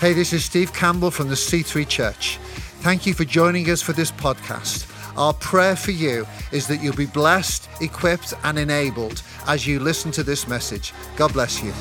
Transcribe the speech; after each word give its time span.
Hey, 0.00 0.14
this 0.14 0.32
is 0.32 0.42
Steve 0.46 0.72
Campbell 0.72 1.10
from 1.10 1.28
the 1.28 1.34
C3 1.34 1.86
Church. 1.86 2.38
Thank 2.80 3.04
you 3.04 3.12
for 3.12 3.26
joining 3.26 3.68
us 3.68 3.82
for 3.82 3.92
this 3.92 4.10
podcast. 4.10 4.90
Our 5.18 5.34
prayer 5.34 5.76
for 5.76 5.90
you 5.90 6.26
is 6.52 6.66
that 6.68 6.82
you'll 6.82 6.96
be 6.96 7.04
blessed, 7.04 7.68
equipped, 7.82 8.32
and 8.42 8.58
enabled 8.58 9.22
as 9.46 9.66
you 9.66 9.78
listen 9.78 10.10
to 10.12 10.22
this 10.22 10.48
message. 10.48 10.94
God 11.16 11.34
bless 11.34 11.62
you. 11.62 11.72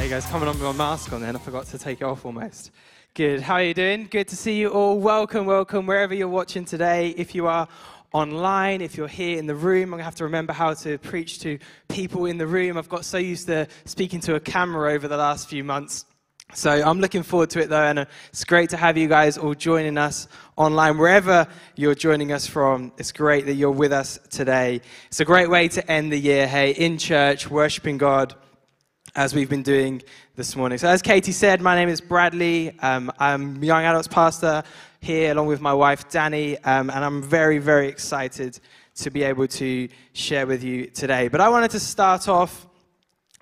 Hey 0.00 0.08
guys, 0.08 0.24
coming 0.24 0.48
on 0.48 0.54
with 0.54 0.62
my 0.62 0.72
mask 0.72 1.12
on 1.12 1.20
then. 1.20 1.36
I 1.36 1.38
forgot 1.38 1.66
to 1.66 1.78
take 1.78 2.00
it 2.00 2.04
off 2.04 2.24
almost. 2.24 2.70
Good. 3.12 3.42
How 3.42 3.56
are 3.56 3.62
you 3.62 3.74
doing? 3.74 4.08
Good 4.10 4.28
to 4.28 4.36
see 4.36 4.58
you 4.58 4.70
all. 4.70 4.98
Welcome, 4.98 5.44
welcome, 5.44 5.84
wherever 5.84 6.14
you're 6.14 6.26
watching 6.26 6.64
today. 6.64 7.10
If 7.18 7.34
you 7.34 7.46
are 7.48 7.68
online, 8.12 8.80
if 8.80 8.96
you're 8.96 9.08
here 9.08 9.38
in 9.38 9.46
the 9.46 9.54
room, 9.54 9.84
I'm 9.84 9.90
going 9.90 9.98
to 9.98 10.04
have 10.04 10.16
to 10.16 10.24
remember 10.24 10.52
how 10.52 10.74
to 10.74 10.98
preach 10.98 11.40
to 11.40 11.58
people 11.88 12.26
in 12.26 12.38
the 12.38 12.46
room. 12.46 12.76
I've 12.76 12.88
got 12.88 13.04
so 13.04 13.18
used 13.18 13.46
to 13.46 13.66
speaking 13.84 14.20
to 14.20 14.34
a 14.34 14.40
camera 14.40 14.92
over 14.92 15.08
the 15.08 15.16
last 15.16 15.48
few 15.48 15.64
months. 15.64 16.04
So 16.54 16.70
I'm 16.70 17.00
looking 17.00 17.22
forward 17.22 17.48
to 17.50 17.60
it 17.60 17.70
though, 17.70 17.82
and 17.82 18.00
uh, 18.00 18.04
it's 18.28 18.44
great 18.44 18.68
to 18.70 18.76
have 18.76 18.98
you 18.98 19.08
guys 19.08 19.38
all 19.38 19.54
joining 19.54 19.96
us 19.96 20.28
online, 20.56 20.98
wherever 20.98 21.46
you're 21.76 21.94
joining 21.94 22.30
us 22.30 22.46
from. 22.46 22.92
It's 22.98 23.10
great 23.10 23.46
that 23.46 23.54
you're 23.54 23.70
with 23.70 23.92
us 23.92 24.18
today. 24.28 24.82
It's 25.06 25.20
a 25.20 25.24
great 25.24 25.48
way 25.48 25.68
to 25.68 25.90
end 25.90 26.12
the 26.12 26.18
year, 26.18 26.46
hey, 26.46 26.72
in 26.72 26.98
church, 26.98 27.48
worshiping 27.48 27.96
God 27.96 28.34
as 29.14 29.34
we've 29.34 29.50
been 29.50 29.62
doing 29.62 30.02
this 30.36 30.56
morning. 30.56 30.78
So, 30.78 30.88
as 30.88 31.02
Katie 31.02 31.32
said, 31.32 31.60
my 31.60 31.74
name 31.74 31.88
is 31.88 32.00
Bradley. 32.00 32.78
Um, 32.80 33.12
I'm 33.18 33.62
young 33.62 33.84
adults 33.84 34.08
pastor 34.08 34.62
here, 35.00 35.32
along 35.32 35.48
with 35.48 35.60
my 35.60 35.74
wife 35.74 36.08
Danny, 36.08 36.56
um, 36.60 36.88
and 36.88 37.04
I'm 37.04 37.22
very, 37.22 37.58
very 37.58 37.88
excited 37.88 38.58
to 38.94 39.10
be 39.10 39.22
able 39.22 39.46
to 39.48 39.88
share 40.14 40.46
with 40.46 40.64
you 40.64 40.86
today. 40.86 41.28
But 41.28 41.42
I 41.42 41.48
wanted 41.50 41.70
to 41.72 41.80
start 41.80 42.26
off 42.26 42.66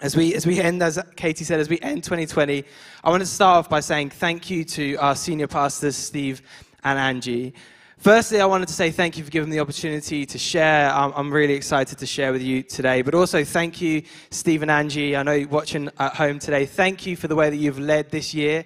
as 0.00 0.16
we, 0.16 0.34
as 0.34 0.44
we 0.44 0.60
end, 0.60 0.82
as 0.82 0.98
Katie 1.14 1.44
said, 1.44 1.60
as 1.60 1.68
we 1.68 1.78
end 1.80 2.02
2020, 2.02 2.64
I 3.04 3.10
want 3.10 3.20
to 3.20 3.26
start 3.26 3.58
off 3.58 3.70
by 3.70 3.80
saying 3.80 4.10
thank 4.10 4.50
you 4.50 4.64
to 4.64 4.96
our 4.96 5.14
senior 5.14 5.46
pastors, 5.46 5.94
Steve 5.94 6.42
and 6.82 6.98
Angie. 6.98 7.54
Firstly, 8.00 8.40
I 8.40 8.46
wanted 8.46 8.66
to 8.68 8.72
say 8.72 8.90
thank 8.90 9.18
you 9.18 9.24
for 9.24 9.30
giving 9.30 9.50
me 9.50 9.56
the 9.56 9.60
opportunity 9.60 10.24
to 10.24 10.38
share. 10.38 10.90
I'm, 10.90 11.12
I'm, 11.14 11.30
really 11.30 11.52
excited 11.52 11.98
to 11.98 12.06
share 12.06 12.32
with 12.32 12.40
you 12.40 12.62
today. 12.62 13.02
But 13.02 13.14
also, 13.14 13.44
thank 13.44 13.82
you, 13.82 14.04
Steve 14.30 14.62
and 14.62 14.70
Angie. 14.70 15.14
I 15.14 15.22
know 15.22 15.32
you're 15.32 15.46
watching 15.50 15.90
at 15.98 16.14
home 16.14 16.38
today. 16.38 16.64
Thank 16.64 17.04
you 17.04 17.14
for 17.14 17.28
the 17.28 17.36
way 17.36 17.50
that 17.50 17.56
you've 17.56 17.78
led 17.78 18.10
this 18.10 18.32
year 18.32 18.64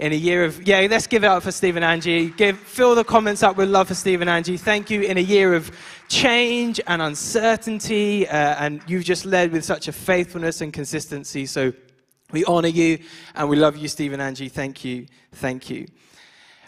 in 0.00 0.10
a 0.10 0.16
year 0.16 0.44
of, 0.44 0.66
yeah, 0.66 0.84
let's 0.90 1.06
give 1.06 1.22
it 1.22 1.28
up 1.28 1.44
for 1.44 1.52
Steve 1.52 1.76
and 1.76 1.84
Angie. 1.84 2.30
Give, 2.30 2.58
fill 2.58 2.96
the 2.96 3.04
comments 3.04 3.44
up 3.44 3.56
with 3.56 3.68
love 3.68 3.86
for 3.86 3.94
Steve 3.94 4.20
and 4.20 4.28
Angie. 4.28 4.56
Thank 4.56 4.90
you 4.90 5.02
in 5.02 5.16
a 5.16 5.20
year 5.20 5.54
of 5.54 5.70
change 6.08 6.80
and 6.88 7.00
uncertainty, 7.00 8.26
uh, 8.26 8.56
and 8.58 8.82
you've 8.88 9.04
just 9.04 9.24
led 9.24 9.52
with 9.52 9.64
such 9.64 9.86
a 9.86 9.92
faithfulness 9.92 10.60
and 10.60 10.72
consistency. 10.72 11.46
So 11.46 11.72
we 12.32 12.44
honor 12.46 12.66
you 12.66 12.98
and 13.36 13.48
we 13.48 13.54
love 13.54 13.76
you, 13.76 13.86
Steve 13.86 14.12
and 14.12 14.20
Angie. 14.20 14.48
Thank 14.48 14.84
you. 14.84 15.06
Thank 15.30 15.70
you. 15.70 15.86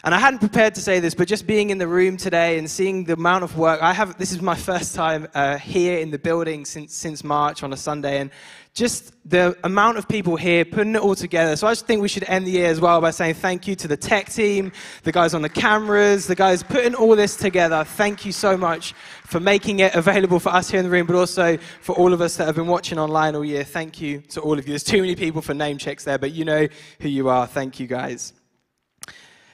And 0.05 0.13
I 0.13 0.19
hadn't 0.19 0.37
prepared 0.37 0.75
to 0.75 0.81
say 0.81 0.99
this, 0.99 1.15
but 1.15 1.27
just 1.27 1.47
being 1.47 1.71
in 1.71 1.79
the 1.79 1.87
room 1.87 2.15
today 2.15 2.59
and 2.59 2.69
seeing 2.69 3.05
the 3.05 3.13
amount 3.13 3.43
of 3.43 3.57
work 3.57 3.81
I 3.81 3.91
have, 3.91 4.19
this 4.19 4.31
is 4.31 4.39
my 4.39 4.53
first 4.53 4.93
time 4.93 5.27
uh, 5.33 5.57
here 5.57 5.97
in 5.97 6.11
the 6.11 6.19
building 6.19 6.63
since, 6.63 6.93
since 6.93 7.23
March 7.23 7.63
on 7.63 7.73
a 7.73 7.77
Sunday, 7.77 8.19
and 8.19 8.29
just 8.75 9.15
the 9.27 9.57
amount 9.63 9.97
of 9.97 10.07
people 10.07 10.35
here 10.35 10.63
putting 10.63 10.93
it 10.93 11.01
all 11.01 11.15
together. 11.15 11.55
So 11.55 11.65
I 11.65 11.71
just 11.71 11.87
think 11.87 12.03
we 12.03 12.07
should 12.07 12.25
end 12.25 12.45
the 12.45 12.51
year 12.51 12.67
as 12.67 12.79
well 12.79 13.01
by 13.01 13.09
saying 13.09 13.33
thank 13.33 13.67
you 13.67 13.73
to 13.77 13.87
the 13.87 13.97
tech 13.97 14.31
team, 14.31 14.71
the 15.01 15.11
guys 15.11 15.33
on 15.33 15.41
the 15.41 15.49
cameras, 15.49 16.27
the 16.27 16.35
guys 16.35 16.61
putting 16.61 16.93
all 16.93 17.15
this 17.15 17.35
together. 17.35 17.83
Thank 17.83 18.27
you 18.27 18.31
so 18.31 18.55
much 18.55 18.93
for 19.23 19.39
making 19.39 19.79
it 19.79 19.95
available 19.95 20.39
for 20.39 20.49
us 20.49 20.69
here 20.69 20.81
in 20.81 20.85
the 20.85 20.91
room, 20.91 21.07
but 21.07 21.15
also 21.15 21.57
for 21.81 21.95
all 21.95 22.13
of 22.13 22.21
us 22.21 22.37
that 22.37 22.45
have 22.45 22.55
been 22.55 22.67
watching 22.67 22.99
online 22.99 23.33
all 23.33 23.43
year. 23.43 23.63
Thank 23.63 23.99
you 23.99 24.21
to 24.29 24.41
all 24.41 24.59
of 24.59 24.67
you. 24.67 24.73
There's 24.73 24.83
too 24.83 25.01
many 25.01 25.15
people 25.15 25.41
for 25.41 25.55
name 25.55 25.79
checks 25.79 26.03
there, 26.03 26.19
but 26.19 26.31
you 26.31 26.45
know 26.45 26.67
who 26.99 27.09
you 27.09 27.27
are. 27.27 27.47
Thank 27.47 27.79
you, 27.79 27.87
guys. 27.87 28.34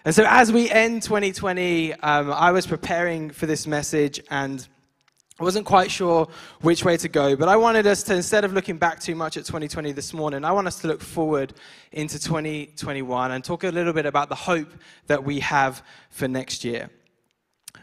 And 0.03 0.15
so, 0.15 0.25
as 0.27 0.51
we 0.51 0.67
end 0.69 1.03
2020, 1.03 1.93
um, 1.93 2.31
I 2.31 2.51
was 2.51 2.65
preparing 2.65 3.29
for 3.29 3.45
this 3.45 3.67
message 3.67 4.19
and 4.31 4.67
I 5.39 5.43
wasn't 5.43 5.67
quite 5.67 5.91
sure 5.91 6.27
which 6.61 6.83
way 6.83 6.97
to 6.97 7.07
go, 7.07 7.35
but 7.35 7.47
I 7.47 7.55
wanted 7.55 7.85
us 7.85 8.01
to, 8.03 8.15
instead 8.15 8.43
of 8.43 8.53
looking 8.53 8.77
back 8.77 8.99
too 8.99 9.15
much 9.15 9.37
at 9.37 9.45
2020 9.45 9.91
this 9.91 10.11
morning, 10.11 10.43
I 10.43 10.51
want 10.51 10.65
us 10.65 10.79
to 10.81 10.87
look 10.87 11.01
forward 11.01 11.53
into 11.91 12.19
2021 12.19 13.31
and 13.31 13.43
talk 13.43 13.63
a 13.63 13.69
little 13.69 13.93
bit 13.93 14.07
about 14.07 14.29
the 14.29 14.35
hope 14.35 14.71
that 15.05 15.23
we 15.23 15.39
have 15.39 15.83
for 16.09 16.27
next 16.27 16.63
year. 16.63 16.89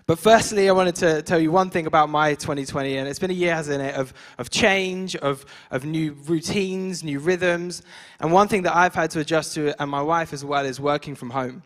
But 0.06 0.18
firstly, 0.18 0.68
I 0.68 0.72
wanted 0.72 0.96
to 0.96 1.22
tell 1.22 1.38
you 1.38 1.52
one 1.52 1.70
thing 1.70 1.86
about 1.86 2.10
my 2.10 2.34
2020, 2.34 2.96
and 2.96 3.08
it's 3.08 3.18
been 3.18 3.30
a 3.30 3.34
year, 3.34 3.54
hasn't 3.54 3.82
it, 3.82 3.94
of, 3.94 4.12
of 4.38 4.50
change, 4.50 5.14
of, 5.16 5.46
of 5.70 5.84
new 5.84 6.14
routines, 6.24 7.04
new 7.04 7.20
rhythms. 7.20 7.82
And 8.18 8.32
one 8.32 8.48
thing 8.48 8.62
that 8.62 8.74
I've 8.76 8.94
had 8.94 9.10
to 9.12 9.20
adjust 9.20 9.54
to, 9.54 9.80
and 9.80 9.90
my 9.90 10.02
wife 10.02 10.32
as 10.32 10.44
well, 10.44 10.64
is 10.64 10.80
working 10.80 11.14
from 11.14 11.30
home. 11.30 11.62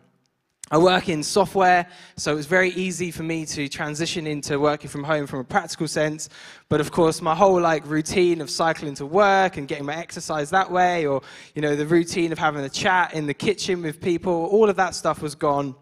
I 0.71 0.77
work 0.77 1.09
in 1.09 1.21
software, 1.21 1.85
so 2.15 2.31
it 2.31 2.35
was 2.35 2.45
very 2.45 2.71
easy 2.71 3.11
for 3.11 3.21
me 3.21 3.45
to 3.47 3.67
transition 3.67 4.25
into 4.25 4.59
working 4.59 4.89
from 4.89 5.03
home 5.03 5.27
from 5.27 5.39
a 5.39 5.43
practical 5.43 5.87
sense. 5.87 6.29
But 6.69 6.79
of 6.79 6.91
course, 6.91 7.21
my 7.21 7.35
whole 7.35 7.59
like 7.61 7.85
routine 7.85 8.41
of 8.41 8.49
cycling 8.49 8.95
to 8.95 9.05
work 9.05 9.57
and 9.57 9.67
getting 9.67 9.85
my 9.85 9.95
exercise 9.95 10.49
that 10.51 10.71
way, 10.71 11.05
or 11.05 11.21
you 11.53 11.61
know, 11.61 11.75
the 11.75 11.85
routine 11.85 12.31
of 12.31 12.39
having 12.39 12.63
a 12.63 12.69
chat 12.69 13.13
in 13.13 13.27
the 13.27 13.33
kitchen 13.33 13.83
with 13.83 14.01
people, 14.01 14.31
all 14.31 14.69
of 14.69 14.77
that 14.77 14.95
stuff 14.95 15.21
was 15.21 15.35
gone. 15.35 15.75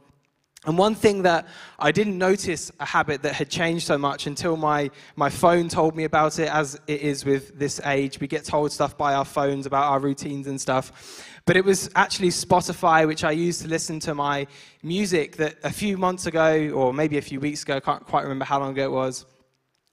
And 0.65 0.77
one 0.77 0.93
thing 0.93 1.23
that 1.23 1.47
I 1.79 1.91
didn't 1.91 2.19
notice 2.19 2.71
a 2.79 2.85
habit 2.85 3.23
that 3.23 3.33
had 3.33 3.49
changed 3.49 3.87
so 3.87 3.97
much 3.97 4.27
until 4.27 4.55
my, 4.55 4.91
my 5.15 5.27
phone 5.27 5.69
told 5.69 5.95
me 5.95 6.03
about 6.03 6.37
it, 6.37 6.49
as 6.49 6.79
it 6.85 7.01
is 7.01 7.25
with 7.25 7.57
this 7.57 7.81
age. 7.83 8.19
We 8.19 8.27
get 8.27 8.45
told 8.45 8.71
stuff 8.71 8.95
by 8.95 9.15
our 9.15 9.25
phones 9.25 9.65
about 9.65 9.85
our 9.85 9.99
routines 9.99 10.45
and 10.45 10.61
stuff. 10.61 11.25
But 11.45 11.57
it 11.57 11.65
was 11.65 11.89
actually 11.95 12.29
Spotify, 12.29 13.07
which 13.07 13.23
I 13.23 13.31
used 13.31 13.61
to 13.61 13.67
listen 13.67 13.99
to 14.01 14.13
my 14.13 14.47
music, 14.83 15.37
that 15.37 15.55
a 15.63 15.71
few 15.71 15.97
months 15.97 16.25
ago, 16.25 16.69
or 16.69 16.93
maybe 16.93 17.17
a 17.17 17.21
few 17.21 17.39
weeks 17.39 17.63
ago, 17.63 17.77
I 17.77 17.79
can't 17.79 18.05
quite 18.05 18.23
remember 18.23 18.45
how 18.45 18.59
long 18.59 18.71
ago 18.71 18.85
it 18.85 18.91
was, 18.91 19.25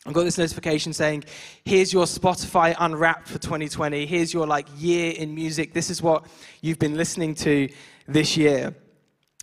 I 0.07 0.13
got 0.13 0.23
this 0.23 0.39
notification 0.39 0.93
saying, 0.93 1.25
here's 1.65 1.93
your 1.93 2.05
Spotify 2.05 2.75
Unwrapped 2.79 3.29
for 3.29 3.39
2020. 3.39 4.07
Here's 4.07 4.33
your 4.33 4.47
like 4.47 4.67
year 4.77 5.13
in 5.13 5.35
music. 5.35 5.75
This 5.75 5.91
is 5.91 6.01
what 6.01 6.27
you've 6.63 6.79
been 6.79 6.97
listening 6.97 7.35
to 7.37 7.69
this 8.07 8.37
year. 8.37 8.75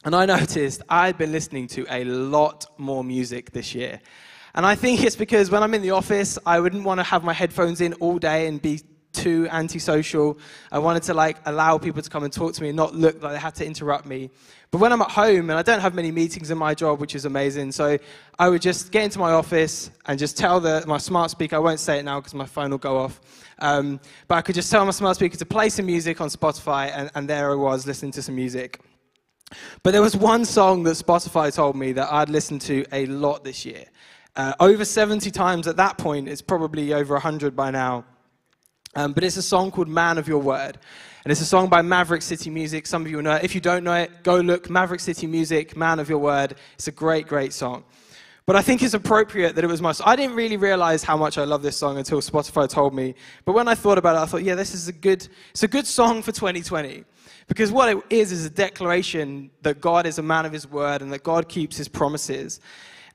And 0.06 0.16
I 0.16 0.26
noticed 0.26 0.82
I'd 0.88 1.18
been 1.18 1.32
listening 1.32 1.68
to 1.70 1.86
a 1.90 2.04
lot 2.06 2.66
more 2.78 3.04
music 3.04 3.52
this 3.52 3.76
year. 3.76 4.00
And 4.56 4.66
I 4.66 4.76
think 4.76 5.04
it's 5.04 5.18
because 5.18 5.52
when 5.52 5.62
I'm 5.62 5.74
in 5.74 5.82
the 5.82 5.92
office, 5.92 6.40
I 6.46 6.60
wouldn't 6.62 6.84
want 6.84 7.00
to 7.00 7.04
have 7.04 7.24
my 7.24 7.34
headphones 7.34 7.82
in 7.82 7.94
all 7.96 8.18
day 8.18 8.48
and 8.48 8.62
be 8.62 8.80
too 9.16 9.48
antisocial. 9.52 10.38
I 10.72 10.80
wanted 10.80 11.04
to 11.04 11.14
like 11.14 11.38
allow 11.46 11.78
people 11.78 12.02
to 12.02 12.10
come 12.10 12.24
and 12.24 12.34
talk 12.34 12.54
to 12.54 12.62
me 12.62 12.70
and 12.70 12.76
not 12.76 12.94
look 12.94 13.22
like 13.22 13.34
they 13.34 13.40
had 13.40 13.56
to 13.56 13.66
interrupt 13.66 14.06
me. 14.06 14.30
But 14.72 14.80
when 14.82 14.92
I'm 14.92 15.02
at 15.02 15.12
home 15.12 15.50
and 15.50 15.58
I 15.58 15.62
don't 15.62 15.80
have 15.80 15.96
many 15.96 16.12
meetings 16.12 16.52
in 16.52 16.58
my 16.58 16.74
job, 16.74 17.00
which 17.00 17.16
is 17.16 17.26
amazing, 17.26 17.72
so 17.72 17.98
I 18.38 18.50
would 18.50 18.62
just 18.62 18.92
get 18.92 19.04
into 19.04 19.20
my 19.20 19.32
office 19.32 19.90
and 20.06 20.20
just 20.20 20.38
tell 20.38 20.60
the, 20.60 20.84
my 20.86 20.98
smart 20.98 21.32
speaker, 21.32 21.56
I 21.56 21.60
won't 21.60 21.80
say 21.80 22.00
it 22.00 22.04
now 22.04 22.20
because 22.20 22.34
my 22.34 22.46
phone 22.46 22.72
will 22.72 22.78
go 22.78 22.98
off, 22.98 23.22
um, 23.60 24.00
but 24.28 24.36
I 24.36 24.42
could 24.42 24.56
just 24.56 24.70
tell 24.70 24.84
my 24.84 24.92
smart 24.92 25.16
speaker 25.16 25.38
to 25.38 25.46
play 25.46 25.70
some 25.70 25.86
music 25.86 26.20
on 26.20 26.30
Spotify, 26.30 26.92
and, 26.94 27.10
and 27.16 27.30
there 27.30 27.52
I 27.52 27.56
was 27.56 27.88
listening 27.88 28.12
to 28.14 28.22
some 28.22 28.36
music. 28.36 28.82
But 29.84 29.92
there 29.92 30.02
was 30.02 30.16
one 30.18 30.44
song 30.44 30.84
that 30.84 30.98
Spotify 30.98 31.54
told 31.54 31.76
me 31.76 31.94
that 31.94 32.12
I'd 32.12 32.30
listened 32.30 32.62
to 32.62 32.86
a 32.92 33.06
lot 33.06 33.44
this 33.44 33.66
year. 33.66 33.86
Uh, 34.36 34.54
over 34.60 34.84
70 34.84 35.32
times 35.32 35.68
at 35.68 35.78
that 35.78 35.98
point, 35.98 36.28
it's 36.28 36.42
probably 36.42 36.94
over 36.94 37.14
100 37.14 37.56
by 37.56 37.72
now. 37.72 38.04
Um, 38.96 39.12
but 39.12 39.26
it's 39.26 39.36
a 39.36 39.42
song 39.42 39.72
called 39.72 39.90
Man 39.90 40.18
of 40.18 40.28
Your 40.28 40.40
Word. 40.40 40.78
And 41.26 41.32
it's 41.32 41.42
a 41.42 41.46
song 41.46 41.68
by 41.68 41.82
Maverick 41.82 42.22
City 42.22 42.50
Music. 42.50 42.88
Some 42.88 43.04
of 43.04 43.12
you 43.12 43.22
know 43.22 43.36
it. 43.36 43.44
If 43.44 43.56
you 43.56 43.62
don't 43.62 43.84
know 43.84 43.96
it, 43.96 44.24
go 44.24 44.40
look 44.40 44.70
Maverick 44.70 45.02
City 45.02 45.28
Music, 45.28 45.76
Man 45.76 46.00
of 46.00 46.08
Your 46.08 46.20
Word. 46.20 46.56
It's 46.76 46.88
a 46.88 46.92
great, 46.92 47.28
great 47.28 47.52
song. 47.52 47.84
But 48.46 48.56
I 48.56 48.62
think 48.62 48.84
it's 48.84 48.94
appropriate 48.94 49.56
that 49.56 49.64
it 49.64 49.68
was 49.68 49.82
my 49.82 49.94
I 50.06 50.16
didn't 50.16 50.36
really 50.36 50.56
realize 50.56 51.04
how 51.04 51.18
much 51.18 51.38
I 51.38 51.44
love 51.44 51.64
this 51.64 51.76
song 51.76 51.98
until 51.98 52.22
Spotify 52.22 52.70
told 52.70 52.94
me. 52.94 53.16
But 53.44 53.54
when 53.54 53.68
I 53.68 53.76
thought 53.76 53.98
about 53.98 54.16
it, 54.16 54.20
I 54.20 54.26
thought, 54.28 54.44
yeah, 54.44 54.56
this 54.56 54.74
is 54.74 54.88
a 54.88 54.94
good, 54.94 55.28
it's 55.50 55.64
a 55.64 55.68
good 55.68 55.88
song 55.88 56.22
for 56.22 56.32
2020. 56.32 57.04
Because 57.48 57.72
what 57.72 57.90
it 57.90 57.98
is 58.10 58.32
is 58.32 58.46
a 58.46 58.50
declaration 58.50 59.50
that 59.64 59.82
God 59.82 60.06
is 60.06 60.20
a 60.20 60.24
man 60.24 60.46
of 60.46 60.54
his 60.54 60.68
word 60.68 61.02
and 61.02 61.12
that 61.12 61.24
God 61.24 61.50
keeps 61.50 61.76
his 61.76 61.88
promises. 61.88 62.60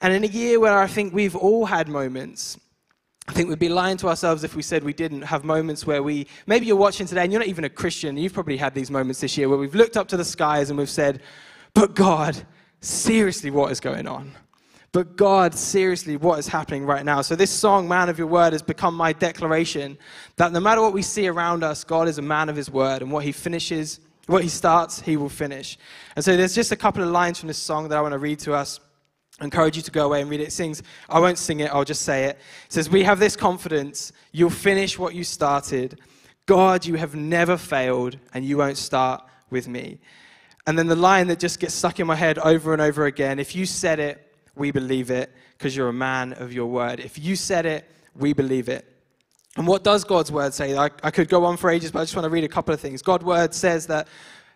And 0.00 0.12
in 0.12 0.24
a 0.24 0.26
year 0.28 0.60
where 0.60 0.78
I 0.78 0.88
think 0.88 1.14
we've 1.14 1.36
all 1.36 1.64
had 1.64 1.88
moments, 1.88 2.58
I 3.30 3.32
think 3.32 3.48
we'd 3.48 3.60
be 3.60 3.68
lying 3.68 3.96
to 3.98 4.08
ourselves 4.08 4.42
if 4.42 4.56
we 4.56 4.62
said 4.62 4.82
we 4.82 4.92
didn't 4.92 5.22
have 5.22 5.44
moments 5.44 5.86
where 5.86 6.02
we, 6.02 6.26
maybe 6.48 6.66
you're 6.66 6.74
watching 6.74 7.06
today 7.06 7.22
and 7.22 7.32
you're 7.32 7.38
not 7.38 7.46
even 7.46 7.62
a 7.62 7.68
Christian, 7.68 8.16
you've 8.16 8.32
probably 8.32 8.56
had 8.56 8.74
these 8.74 8.90
moments 8.90 9.20
this 9.20 9.38
year 9.38 9.48
where 9.48 9.56
we've 9.56 9.76
looked 9.76 9.96
up 9.96 10.08
to 10.08 10.16
the 10.16 10.24
skies 10.24 10.68
and 10.68 10.76
we've 10.76 10.90
said, 10.90 11.22
but 11.72 11.94
God, 11.94 12.36
seriously, 12.80 13.52
what 13.52 13.70
is 13.70 13.78
going 13.78 14.08
on? 14.08 14.32
But 14.90 15.14
God, 15.14 15.54
seriously, 15.54 16.16
what 16.16 16.40
is 16.40 16.48
happening 16.48 16.84
right 16.84 17.04
now? 17.04 17.20
So, 17.22 17.36
this 17.36 17.52
song, 17.52 17.86
Man 17.86 18.08
of 18.08 18.18
Your 18.18 18.26
Word, 18.26 18.52
has 18.52 18.62
become 18.62 18.96
my 18.96 19.12
declaration 19.12 19.96
that 20.34 20.50
no 20.50 20.58
matter 20.58 20.80
what 20.80 20.92
we 20.92 21.02
see 21.02 21.28
around 21.28 21.62
us, 21.62 21.84
God 21.84 22.08
is 22.08 22.18
a 22.18 22.22
man 22.22 22.48
of 22.48 22.56
His 22.56 22.68
word, 22.68 23.00
and 23.00 23.12
what 23.12 23.22
He 23.22 23.30
finishes, 23.30 24.00
what 24.26 24.42
He 24.42 24.48
starts, 24.48 25.00
He 25.00 25.16
will 25.16 25.28
finish. 25.28 25.78
And 26.16 26.24
so, 26.24 26.36
there's 26.36 26.56
just 26.56 26.72
a 26.72 26.76
couple 26.76 27.04
of 27.04 27.10
lines 27.10 27.38
from 27.38 27.46
this 27.46 27.58
song 27.58 27.88
that 27.90 27.96
I 27.96 28.00
want 28.00 28.14
to 28.14 28.18
read 28.18 28.40
to 28.40 28.54
us. 28.54 28.80
I 29.40 29.44
encourage 29.44 29.76
you 29.76 29.82
to 29.82 29.90
go 29.90 30.04
away 30.04 30.20
and 30.20 30.28
read 30.28 30.40
it. 30.40 30.48
It 30.48 30.52
sings, 30.52 30.82
I 31.08 31.18
won't 31.18 31.38
sing 31.38 31.60
it, 31.60 31.70
I'll 31.72 31.84
just 31.84 32.02
say 32.02 32.24
it. 32.24 32.38
It 32.66 32.72
says, 32.72 32.90
We 32.90 33.02
have 33.04 33.18
this 33.18 33.36
confidence, 33.36 34.12
you'll 34.32 34.50
finish 34.50 34.98
what 34.98 35.14
you 35.14 35.24
started. 35.24 35.98
God, 36.46 36.84
you 36.84 36.96
have 36.96 37.14
never 37.14 37.56
failed, 37.56 38.18
and 38.34 38.44
you 38.44 38.58
won't 38.58 38.76
start 38.76 39.22
with 39.50 39.68
me. 39.68 40.00
And 40.66 40.78
then 40.78 40.88
the 40.88 40.96
line 40.96 41.28
that 41.28 41.38
just 41.38 41.58
gets 41.58 41.74
stuck 41.74 42.00
in 42.00 42.06
my 42.06 42.16
head 42.16 42.38
over 42.38 42.72
and 42.72 42.82
over 42.82 43.06
again 43.06 43.38
if 43.38 43.54
you 43.54 43.66
said 43.66 43.98
it, 43.98 44.26
we 44.54 44.70
believe 44.70 45.10
it, 45.10 45.32
because 45.56 45.74
you're 45.74 45.88
a 45.88 45.92
man 45.92 46.34
of 46.34 46.52
your 46.52 46.66
word. 46.66 47.00
If 47.00 47.18
you 47.18 47.34
said 47.34 47.64
it, 47.66 47.90
we 48.14 48.32
believe 48.34 48.68
it. 48.68 48.84
And 49.56 49.66
what 49.66 49.82
does 49.82 50.04
God's 50.04 50.30
word 50.30 50.52
say? 50.52 50.76
I, 50.76 50.90
I 51.02 51.10
could 51.10 51.28
go 51.28 51.44
on 51.44 51.56
for 51.56 51.70
ages, 51.70 51.90
but 51.92 52.00
I 52.00 52.02
just 52.02 52.14
want 52.14 52.24
to 52.24 52.30
read 52.30 52.44
a 52.44 52.48
couple 52.48 52.74
of 52.74 52.80
things. 52.80 53.00
God's 53.00 53.24
word 53.24 53.54
says 53.54 53.86
that 53.86 54.06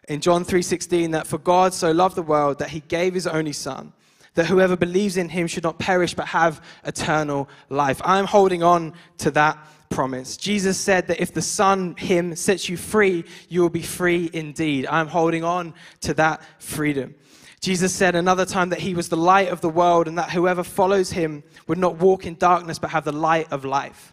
in 0.09 0.21
John 0.21 0.45
3:16 0.45 1.13
that 1.13 1.27
for 1.27 1.39
God 1.39 1.73
so 1.73 1.91
loved 1.91 2.17
the 2.17 2.23
world 2.23 2.59
that 2.59 2.69
he 2.71 2.81
gave 2.81 3.15
his 3.15 3.27
only 3.27 3.55
son 3.55 3.93
that 4.35 4.47
whoever 4.47 4.77
believes 4.77 5.17
in 5.17 5.29
him 5.29 5.47
should 5.47 5.63
not 5.63 5.79
perish 5.79 6.15
but 6.15 6.27
have 6.29 6.63
eternal 6.85 7.49
life. 7.69 8.01
I'm 8.05 8.27
holding 8.27 8.63
on 8.63 8.95
to 9.19 9.31
that 9.33 9.59
promise. 9.95 10.37
Jesus 10.37 10.79
said 10.79 11.07
that 11.07 11.21
if 11.21 11.33
the 11.33 11.43
Son, 11.43 11.95
Him, 11.97 12.35
sets 12.35 12.69
you 12.69 12.77
free, 12.77 13.25
you 13.49 13.63
will 13.63 13.71
be 13.71 13.83
free 13.83 14.29
indeed. 14.33 14.87
I'm 14.87 15.07
holding 15.07 15.45
on 15.45 15.73
to 16.01 16.15
that 16.15 16.43
freedom. 16.59 17.15
Jesus 17.61 17.95
said 17.95 18.15
another 18.15 18.45
time 18.45 18.71
that 18.71 18.81
He 18.81 18.95
was 18.95 19.09
the 19.09 19.17
light 19.17 19.49
of 19.49 19.61
the 19.61 19.69
world 19.69 20.09
and 20.09 20.19
that 20.19 20.31
whoever 20.31 20.65
follows 20.65 21.13
Him 21.13 21.45
would 21.67 21.79
not 21.79 21.97
walk 21.99 22.27
in 22.27 22.35
darkness 22.35 22.79
but 22.79 22.91
have 22.91 23.05
the 23.05 23.13
light 23.13 23.51
of 23.53 23.65
life. 23.65 24.13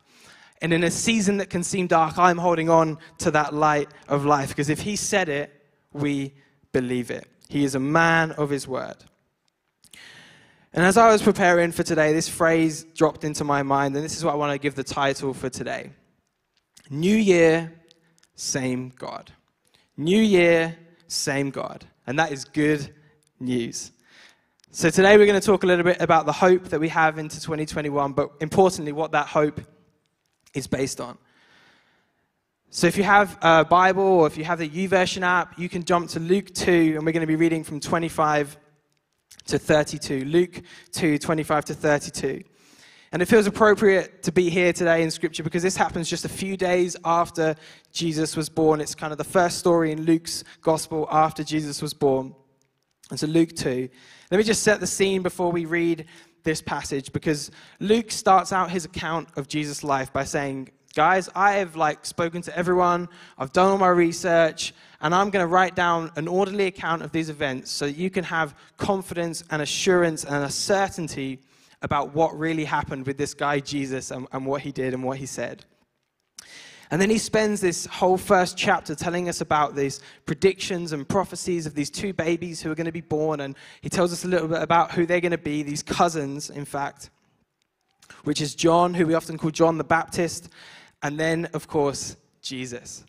And 0.61 0.71
in 0.71 0.83
a 0.83 0.91
season 0.91 1.37
that 1.37 1.49
can 1.49 1.63
seem 1.63 1.87
dark, 1.87 2.19
I'm 2.19 2.37
holding 2.37 2.69
on 2.69 2.99
to 3.17 3.31
that 3.31 3.53
light 3.53 3.89
of 4.07 4.23
life 4.23 4.49
because 4.49 4.69
if 4.69 4.81
He 4.81 4.95
said 4.95 5.29
it, 5.29 5.51
we 5.91 6.33
believe 6.71 7.09
it. 7.09 7.27
He 7.49 7.63
is 7.63 7.75
a 7.75 7.79
man 7.79 8.31
of 8.33 8.51
His 8.51 8.67
word. 8.67 8.97
And 10.73 10.85
as 10.85 10.97
I 10.97 11.11
was 11.11 11.21
preparing 11.21 11.73
for 11.73 11.83
today, 11.83 12.13
this 12.13 12.29
phrase 12.29 12.85
dropped 12.95 13.25
into 13.25 13.43
my 13.43 13.61
mind, 13.61 13.93
and 13.95 14.05
this 14.05 14.15
is 14.15 14.23
what 14.23 14.31
I 14.31 14.37
want 14.37 14.53
to 14.53 14.57
give 14.57 14.73
the 14.73 14.83
title 14.83 15.33
for 15.33 15.49
today 15.49 15.91
New 16.89 17.15
Year, 17.15 17.73
same 18.35 18.93
God. 18.97 19.31
New 19.97 20.21
Year, 20.21 20.77
same 21.07 21.49
God. 21.49 21.85
And 22.07 22.17
that 22.17 22.31
is 22.31 22.45
good 22.45 22.93
news. 23.39 23.91
So 24.71 24.89
today 24.89 25.17
we're 25.17 25.25
going 25.25 25.39
to 25.39 25.45
talk 25.45 25.63
a 25.63 25.67
little 25.67 25.83
bit 25.83 26.01
about 26.01 26.25
the 26.25 26.31
hope 26.31 26.69
that 26.69 26.79
we 26.79 26.87
have 26.87 27.17
into 27.17 27.41
2021, 27.41 28.13
but 28.13 28.31
importantly, 28.39 28.93
what 28.93 29.11
that 29.11 29.27
hope 29.27 29.59
is 30.53 30.67
based 30.67 31.01
on. 31.01 31.17
So 32.69 32.87
if 32.87 32.95
you 32.95 33.03
have 33.03 33.37
a 33.41 33.65
Bible 33.65 34.03
or 34.03 34.27
if 34.27 34.37
you 34.37 34.45
have 34.45 34.59
the 34.59 34.69
YouVersion 34.69 35.23
app, 35.23 35.59
you 35.59 35.67
can 35.67 35.83
jump 35.83 36.09
to 36.11 36.21
Luke 36.21 36.53
2, 36.53 36.93
and 36.95 37.05
we're 37.05 37.11
going 37.11 37.19
to 37.19 37.27
be 37.27 37.35
reading 37.35 37.65
from 37.65 37.81
25 37.81 38.57
to 39.45 39.59
32. 39.59 40.25
Luke 40.25 40.61
2, 40.91 41.17
25 41.17 41.65
to 41.65 41.73
32. 41.73 42.43
And 43.13 43.21
it 43.21 43.25
feels 43.25 43.45
appropriate 43.45 44.23
to 44.23 44.31
be 44.31 44.49
here 44.49 44.71
today 44.71 45.03
in 45.03 45.11
Scripture 45.11 45.43
because 45.43 45.63
this 45.63 45.75
happens 45.75 46.09
just 46.09 46.23
a 46.23 46.29
few 46.29 46.55
days 46.55 46.95
after 47.03 47.55
Jesus 47.91 48.37
was 48.37 48.47
born. 48.47 48.79
It's 48.79 48.95
kind 48.95 49.11
of 49.11 49.17
the 49.17 49.25
first 49.25 49.57
story 49.57 49.91
in 49.91 50.03
Luke's 50.03 50.45
gospel 50.61 51.09
after 51.11 51.43
Jesus 51.43 51.81
was 51.81 51.93
born. 51.93 52.33
And 53.09 53.19
so, 53.19 53.27
Luke 53.27 53.53
2. 53.53 53.89
Let 54.31 54.37
me 54.37 54.43
just 54.45 54.63
set 54.63 54.79
the 54.79 54.87
scene 54.87 55.21
before 55.21 55.51
we 55.51 55.65
read 55.65 56.05
this 56.43 56.61
passage 56.61 57.11
because 57.11 57.51
Luke 57.81 58.11
starts 58.11 58.53
out 58.53 58.71
his 58.71 58.85
account 58.85 59.27
of 59.35 59.49
Jesus' 59.49 59.83
life 59.83 60.13
by 60.13 60.23
saying, 60.23 60.69
Guys, 60.93 61.29
I 61.33 61.53
have 61.53 61.77
like 61.77 62.05
spoken 62.05 62.41
to 62.41 62.57
everyone, 62.57 63.07
I've 63.37 63.53
done 63.53 63.69
all 63.69 63.77
my 63.77 63.87
research, 63.87 64.73
and 64.99 65.15
I'm 65.15 65.29
going 65.29 65.43
to 65.43 65.47
write 65.47 65.73
down 65.73 66.11
an 66.17 66.27
orderly 66.27 66.65
account 66.65 67.01
of 67.01 67.13
these 67.13 67.29
events 67.29 67.71
so 67.71 67.85
that 67.85 67.95
you 67.95 68.09
can 68.09 68.25
have 68.25 68.55
confidence 68.75 69.43
and 69.51 69.61
assurance 69.61 70.25
and 70.25 70.43
a 70.43 70.49
certainty 70.49 71.39
about 71.81 72.13
what 72.13 72.37
really 72.37 72.65
happened 72.65 73.07
with 73.07 73.17
this 73.17 73.33
guy 73.33 73.59
Jesus 73.61 74.11
and, 74.11 74.27
and 74.33 74.45
what 74.45 74.61
he 74.61 74.73
did 74.73 74.93
and 74.93 75.01
what 75.01 75.17
he 75.17 75.25
said. 75.25 75.63
And 76.91 77.01
then 77.01 77.09
he 77.09 77.17
spends 77.17 77.61
this 77.61 77.85
whole 77.85 78.17
first 78.17 78.57
chapter 78.57 78.93
telling 78.93 79.29
us 79.29 79.39
about 79.39 79.75
these 79.75 80.01
predictions 80.25 80.91
and 80.91 81.07
prophecies 81.07 81.65
of 81.65 81.73
these 81.73 81.89
two 81.89 82.11
babies 82.11 82.61
who 82.61 82.69
are 82.69 82.75
going 82.75 82.85
to 82.85 82.91
be 82.91 82.99
born. 82.99 83.39
And 83.39 83.55
he 83.79 83.87
tells 83.87 84.11
us 84.11 84.25
a 84.25 84.27
little 84.27 84.49
bit 84.49 84.61
about 84.61 84.91
who 84.91 85.05
they're 85.05 85.21
going 85.21 85.31
to 85.31 85.37
be, 85.37 85.63
these 85.63 85.83
cousins, 85.83 86.49
in 86.49 86.65
fact, 86.65 87.09
which 88.25 88.41
is 88.41 88.55
John, 88.55 88.93
who 88.93 89.07
we 89.07 89.13
often 89.13 89.37
call 89.37 89.51
John 89.51 89.77
the 89.77 89.85
Baptist, 89.85 90.49
and 91.03 91.19
then, 91.19 91.45
of 91.53 91.67
course, 91.67 92.15
Jesus. 92.41 93.03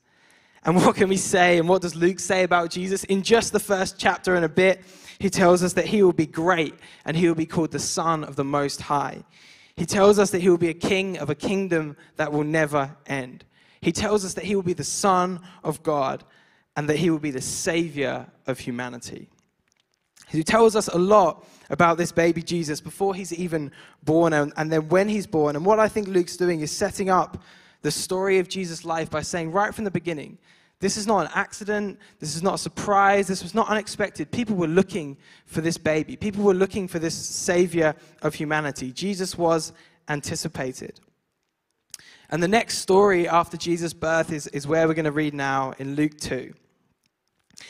And 0.64 0.76
what 0.76 0.96
can 0.96 1.08
we 1.08 1.16
say? 1.16 1.58
And 1.58 1.68
what 1.68 1.82
does 1.82 1.96
Luke 1.96 2.20
say 2.20 2.44
about 2.44 2.70
Jesus? 2.70 3.04
In 3.04 3.22
just 3.22 3.52
the 3.52 3.60
first 3.60 3.98
chapter 3.98 4.34
and 4.34 4.44
a 4.44 4.48
bit, 4.48 4.82
he 5.18 5.28
tells 5.28 5.62
us 5.62 5.72
that 5.74 5.86
he 5.86 6.02
will 6.02 6.12
be 6.12 6.26
great 6.26 6.74
and 7.04 7.16
he 7.16 7.26
will 7.26 7.34
be 7.34 7.46
called 7.46 7.72
the 7.72 7.78
Son 7.78 8.24
of 8.24 8.36
the 8.36 8.44
Most 8.44 8.82
High. 8.82 9.24
He 9.76 9.86
tells 9.86 10.18
us 10.18 10.30
that 10.30 10.40
he 10.40 10.48
will 10.48 10.58
be 10.58 10.68
a 10.68 10.74
king 10.74 11.18
of 11.18 11.30
a 11.30 11.34
kingdom 11.34 11.96
that 12.16 12.32
will 12.32 12.44
never 12.44 12.96
end. 13.06 13.44
He 13.80 13.92
tells 13.92 14.24
us 14.24 14.34
that 14.34 14.44
he 14.44 14.54
will 14.54 14.62
be 14.62 14.74
the 14.74 14.84
Son 14.84 15.40
of 15.64 15.82
God 15.82 16.24
and 16.76 16.88
that 16.88 16.98
he 16.98 17.10
will 17.10 17.18
be 17.18 17.30
the 17.30 17.40
Savior 17.40 18.26
of 18.46 18.60
humanity. 18.60 19.28
He 20.28 20.42
tells 20.42 20.76
us 20.76 20.88
a 20.88 20.98
lot 20.98 21.46
about 21.68 21.98
this 21.98 22.12
baby 22.12 22.42
Jesus 22.42 22.80
before 22.80 23.14
he's 23.14 23.32
even 23.32 23.72
born 24.02 24.32
and, 24.32 24.52
and 24.56 24.72
then 24.72 24.88
when 24.88 25.08
he's 25.08 25.26
born. 25.26 25.56
And 25.56 25.64
what 25.66 25.78
I 25.78 25.88
think 25.88 26.08
Luke's 26.08 26.36
doing 26.36 26.60
is 26.60 26.70
setting 26.70 27.10
up 27.10 27.42
the 27.82 27.90
story 27.90 28.38
of 28.38 28.48
Jesus' 28.48 28.84
life 28.84 29.10
by 29.10 29.22
saying 29.22 29.52
right 29.52 29.74
from 29.74 29.84
the 29.84 29.90
beginning, 29.90 30.38
this 30.82 30.96
is 30.96 31.06
not 31.06 31.26
an 31.26 31.32
accident. 31.32 31.96
This 32.18 32.34
is 32.34 32.42
not 32.42 32.54
a 32.54 32.58
surprise. 32.58 33.28
This 33.28 33.44
was 33.44 33.54
not 33.54 33.68
unexpected. 33.68 34.32
People 34.32 34.56
were 34.56 34.66
looking 34.66 35.16
for 35.46 35.60
this 35.60 35.78
baby. 35.78 36.16
People 36.16 36.42
were 36.42 36.54
looking 36.54 36.88
for 36.88 36.98
this 36.98 37.14
savior 37.14 37.94
of 38.22 38.34
humanity. 38.34 38.90
Jesus 38.90 39.38
was 39.38 39.72
anticipated. 40.08 40.98
And 42.30 42.42
the 42.42 42.48
next 42.48 42.78
story 42.78 43.28
after 43.28 43.56
Jesus' 43.56 43.92
birth 43.92 44.32
is, 44.32 44.48
is 44.48 44.66
where 44.66 44.88
we're 44.88 44.94
going 44.94 45.04
to 45.04 45.12
read 45.12 45.34
now 45.34 45.72
in 45.78 45.94
Luke 45.94 46.18
2. 46.18 46.52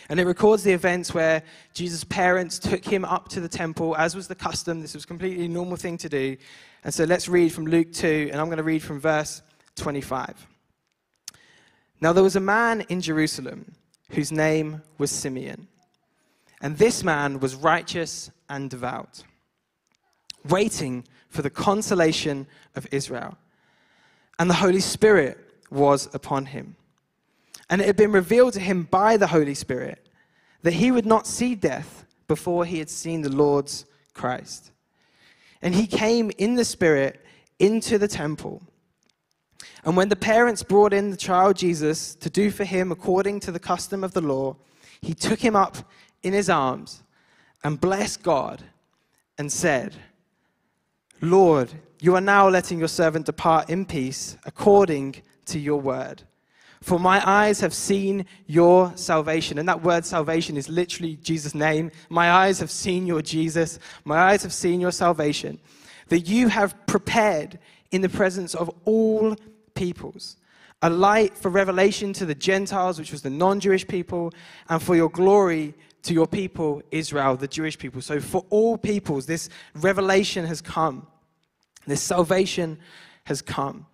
And 0.09 0.19
it 0.19 0.25
records 0.25 0.63
the 0.63 0.73
events 0.73 1.13
where 1.13 1.43
Jesus' 1.75 2.05
parents 2.05 2.59
took 2.59 2.83
him 2.83 3.05
up 3.05 3.29
to 3.31 3.41
the 3.41 3.49
temple, 3.49 3.95
as 3.97 4.15
was 4.15 4.27
the 4.27 4.35
custom. 4.35 4.81
This 4.81 4.95
was 4.95 5.05
completely 5.05 5.49
normal 5.49 5.77
thing 5.77 5.99
to 5.99 6.09
do. 6.09 6.39
And 6.83 6.95
so 6.95 7.05
let's 7.05 7.29
read 7.29 7.53
from 7.53 7.67
Luke 7.67 7.93
2, 7.93 8.31
and 8.33 8.41
I'm 8.41 8.47
going 8.47 8.57
to 8.57 8.63
read 8.63 8.83
from 8.83 9.01
verse 9.01 9.43
25. 9.77 10.47
Now 12.01 12.13
there 12.13 12.23
was 12.23 12.37
a 12.37 12.41
man 12.41 12.83
in 12.89 13.01
Jerusalem 13.01 13.73
whose 14.11 14.33
name 14.33 14.83
was 14.99 15.11
Simeon. 15.11 15.69
And 16.61 16.79
this 16.79 17.03
man 17.03 17.41
was 17.41 17.57
righteous 17.57 18.31
and 18.49 18.71
devout, 18.71 19.25
waiting 20.49 21.05
for 21.29 21.43
the 21.43 21.51
consolation 21.51 22.47
of 22.77 22.87
Israel. 22.93 23.37
And 24.39 24.49
the 24.49 24.55
Holy 24.55 24.81
Spirit 24.81 25.39
was 25.71 26.13
upon 26.15 26.47
him. 26.47 26.77
And 27.69 27.81
it 27.81 27.87
had 27.87 27.97
been 27.97 28.13
revealed 28.13 28.53
to 28.53 28.61
him 28.61 28.85
by 28.85 29.17
the 29.17 29.27
Holy 29.27 29.55
Spirit 29.55 30.09
that 30.63 30.75
he 30.75 30.93
would 30.93 31.07
not 31.07 31.27
see 31.27 31.55
death 31.55 32.05
before 32.29 32.65
he 32.65 32.79
had 32.79 32.91
seen 32.91 33.23
the 33.23 33.29
Lord's 33.29 33.85
Christ. 34.15 34.71
And 35.63 35.75
he 35.75 35.87
came 35.87 36.31
in 36.39 36.55
the 36.55 36.65
Spirit 36.65 37.25
into 37.59 37.99
the 37.99 38.09
temple. 38.09 38.63
And 39.85 39.97
when 39.97 40.09
the 40.09 40.17
parents 40.17 40.63
brought 40.63 40.93
in 40.93 41.11
the 41.11 41.17
child 41.17 41.57
Jesus 41.57 42.15
to 42.17 42.31
do 42.31 42.51
for 42.51 42.65
him 42.65 42.93
according 42.93 43.41
to 43.41 43.53
the 43.53 43.59
custom 43.59 44.05
of 44.05 44.13
the 44.13 44.21
law, 44.21 44.57
he 45.01 45.15
took 45.15 45.41
him 45.41 45.57
up 45.57 45.77
in 46.23 46.33
his 46.33 46.49
arms 46.49 47.03
and 47.65 47.81
blessed 47.81 48.23
God 48.23 48.63
and 49.39 49.53
said, 49.53 49.97
Lord, 51.21 51.73
you 52.01 52.15
are 52.17 52.21
now 52.21 52.49
letting 52.49 52.79
your 52.79 52.89
servant 52.89 53.27
depart 53.27 53.71
in 53.71 53.87
peace 53.87 54.37
according 54.45 55.17
to 55.47 55.59
your 55.59 55.81
word. 55.81 56.23
For 56.83 56.99
my 56.99 57.23
eyes 57.25 57.61
have 57.61 57.73
seen 57.73 58.27
your 58.49 58.93
salvation. 58.97 59.59
And 59.59 59.69
that 59.69 59.85
word 59.85 60.05
salvation 60.05 60.57
is 60.57 60.69
literally 60.69 61.17
Jesus' 61.23 61.55
name. 61.55 61.93
My 62.09 62.33
eyes 62.33 62.59
have 62.59 62.73
seen 62.73 63.07
your 63.07 63.23
Jesus. 63.23 63.79
My 64.05 64.19
eyes 64.19 64.43
have 64.43 64.53
seen 64.53 64.81
your 64.81 64.91
salvation. 64.91 65.61
That 66.09 66.21
you 66.21 66.49
have 66.49 66.75
prepared 66.87 67.61
in 67.93 68.01
the 68.01 68.09
presence 68.09 68.55
of 68.57 68.69
all 68.85 69.37
peoples, 69.75 70.37
a 70.83 70.91
light 70.91 71.37
for 71.37 71.49
revelation 71.49 72.13
to 72.15 72.27
the 72.27 72.35
Gentiles, 72.35 72.99
which 72.99 73.13
was 73.13 73.23
the 73.23 73.31
non 73.31 73.61
Jewish 73.61 73.87
people, 73.87 74.33
and 74.69 74.83
for 74.83 74.97
your 74.97 75.09
glory 75.09 75.75
to 76.03 76.15
your 76.15 76.27
people, 76.27 76.83
Israel, 76.91 77.37
the 77.37 77.49
Jewish 77.49 77.79
people. 77.79 78.01
So 78.01 78.21
for 78.21 78.45
all 78.51 78.77
peoples, 78.77 79.27
this 79.27 79.49
revelation 79.75 80.45
has 80.47 80.61
come, 80.61 81.07
this 81.87 82.03
salvation 82.03 82.79
has 83.25 83.41
come. 83.41 83.87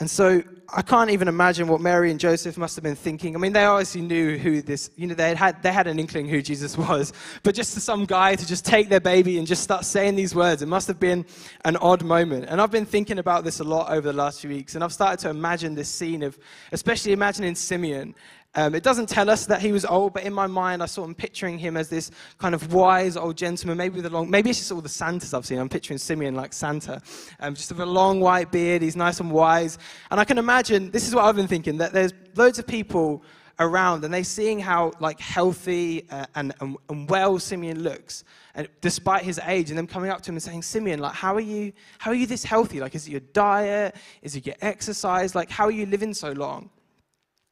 And 0.00 0.10
so 0.10 0.42
I 0.76 0.82
can't 0.82 1.10
even 1.10 1.28
imagine 1.28 1.68
what 1.68 1.80
Mary 1.80 2.10
and 2.10 2.18
Joseph 2.18 2.58
must 2.58 2.74
have 2.74 2.82
been 2.82 2.96
thinking. 2.96 3.36
I 3.36 3.38
mean, 3.38 3.52
they 3.52 3.64
obviously 3.64 4.00
knew 4.00 4.36
who 4.36 4.60
this, 4.60 4.90
you 4.96 5.06
know, 5.06 5.14
they 5.14 5.32
had, 5.36 5.62
they 5.62 5.72
had 5.72 5.86
an 5.86 6.00
inkling 6.00 6.28
who 6.28 6.42
Jesus 6.42 6.76
was. 6.78 7.12
But 7.44 7.54
just 7.54 7.74
to 7.74 7.80
some 7.80 8.04
guy 8.04 8.34
to 8.34 8.46
just 8.46 8.64
take 8.64 8.88
their 8.88 9.00
baby 9.00 9.38
and 9.38 9.46
just 9.46 9.62
start 9.62 9.84
saying 9.84 10.16
these 10.16 10.34
words, 10.34 10.62
it 10.62 10.66
must 10.66 10.88
have 10.88 10.98
been 10.98 11.24
an 11.64 11.76
odd 11.76 12.02
moment. 12.02 12.46
And 12.48 12.60
I've 12.60 12.72
been 12.72 12.86
thinking 12.86 13.20
about 13.20 13.44
this 13.44 13.60
a 13.60 13.64
lot 13.64 13.90
over 13.90 14.08
the 14.08 14.16
last 14.16 14.40
few 14.40 14.50
weeks. 14.50 14.74
And 14.74 14.82
I've 14.82 14.92
started 14.92 15.20
to 15.20 15.30
imagine 15.30 15.76
this 15.76 15.88
scene 15.88 16.24
of, 16.24 16.36
especially 16.72 17.12
imagining 17.12 17.54
Simeon 17.54 18.16
um, 18.56 18.74
it 18.74 18.82
doesn't 18.82 19.08
tell 19.08 19.28
us 19.28 19.46
that 19.46 19.60
he 19.60 19.72
was 19.72 19.84
old, 19.84 20.12
but 20.12 20.22
in 20.22 20.32
my 20.32 20.46
mind, 20.46 20.82
I 20.82 20.86
sort 20.86 21.10
of 21.10 21.16
picturing 21.16 21.58
him 21.58 21.76
as 21.76 21.88
this 21.88 22.10
kind 22.38 22.54
of 22.54 22.72
wise 22.72 23.16
old 23.16 23.36
gentleman, 23.36 23.76
maybe 23.76 23.96
with 23.96 24.06
a 24.06 24.10
long, 24.10 24.30
maybe 24.30 24.50
it's 24.50 24.60
just 24.60 24.70
all 24.70 24.80
the 24.80 24.88
Santas 24.88 25.34
I've 25.34 25.44
seen. 25.44 25.58
I'm 25.58 25.68
picturing 25.68 25.98
Simeon 25.98 26.34
like 26.34 26.52
Santa, 26.52 27.02
um, 27.40 27.54
just 27.54 27.72
with 27.72 27.80
a 27.80 27.86
long 27.86 28.20
white 28.20 28.52
beard. 28.52 28.82
He's 28.82 28.96
nice 28.96 29.18
and 29.20 29.30
wise. 29.30 29.78
And 30.10 30.20
I 30.20 30.24
can 30.24 30.38
imagine 30.38 30.90
this 30.90 31.08
is 31.08 31.14
what 31.14 31.24
I've 31.24 31.36
been 31.36 31.48
thinking, 31.48 31.78
that 31.78 31.92
there's 31.92 32.12
loads 32.36 32.58
of 32.58 32.66
people 32.66 33.24
around 33.58 34.04
and 34.04 34.12
they're 34.12 34.24
seeing 34.24 34.58
how 34.58 34.92
like 34.98 35.20
healthy 35.20 36.06
uh, 36.10 36.26
and, 36.34 36.52
and, 36.60 36.76
and, 36.88 37.08
well 37.08 37.38
Simeon 37.38 37.84
looks 37.84 38.24
and 38.56 38.66
despite 38.80 39.22
his 39.22 39.40
age 39.46 39.70
and 39.70 39.78
them 39.78 39.86
coming 39.86 40.10
up 40.10 40.20
to 40.22 40.30
him 40.30 40.34
and 40.34 40.42
saying 40.42 40.62
Simeon 40.62 40.98
like 40.98 41.14
how 41.14 41.32
are 41.34 41.40
you 41.40 41.72
how 41.98 42.10
are 42.10 42.14
you 42.14 42.26
this 42.26 42.42
healthy 42.42 42.80
like 42.80 42.96
is 42.96 43.06
it 43.06 43.12
your 43.12 43.20
diet 43.32 43.94
is 44.22 44.34
it 44.34 44.44
your 44.44 44.56
exercise 44.60 45.36
like 45.36 45.50
how 45.50 45.66
are 45.66 45.70
you 45.70 45.86
living 45.86 46.12
so 46.12 46.32
long 46.32 46.68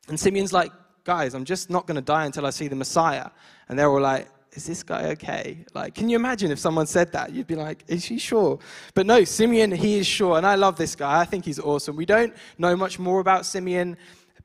and 0.09 0.19
Simeon's 0.19 0.53
like 0.53 0.73
guys 1.05 1.35
I'm 1.35 1.45
just 1.45 1.71
not 1.71 1.87
going 1.87 1.97
to 1.97 2.03
die 2.03 2.27
until 2.27 2.47
I 2.47 2.51
see 2.51 2.69
the 2.69 2.77
Messiah 2.77 3.31
and 3.69 3.79
they're 3.79 3.91
all 3.91 4.01
like 4.01 4.29
is 4.55 4.67
this 4.67 4.83
guy 4.83 5.05
okay? 5.13 5.65
Like, 5.73 5.95
can 5.95 6.09
you 6.09 6.17
imagine 6.17 6.51
if 6.51 6.59
someone 6.59 6.87
said 6.87 7.13
that? 7.13 7.33
You'd 7.33 7.47
be 7.47 7.55
like, 7.55 7.85
is 7.89 8.05
he 8.05 8.19
sure? 8.19 8.59
But 8.95 9.07
no, 9.07 9.25
Simeon, 9.25 9.73
he 9.73 9.99
is 9.99 10.07
sure. 10.07 10.37
And 10.37 10.47
I 10.47 10.57
love 10.57 10.77
this 10.77 10.95
guy. 10.95 11.21
I 11.21 11.25
think 11.25 11.45
he's 11.45 11.59
awesome. 11.59 11.97
We 11.97 12.05
don't 12.05 12.35
know 12.59 12.77
much 12.77 12.99
more 12.99 13.21
about 13.21 13.47
Simeon, 13.47 13.97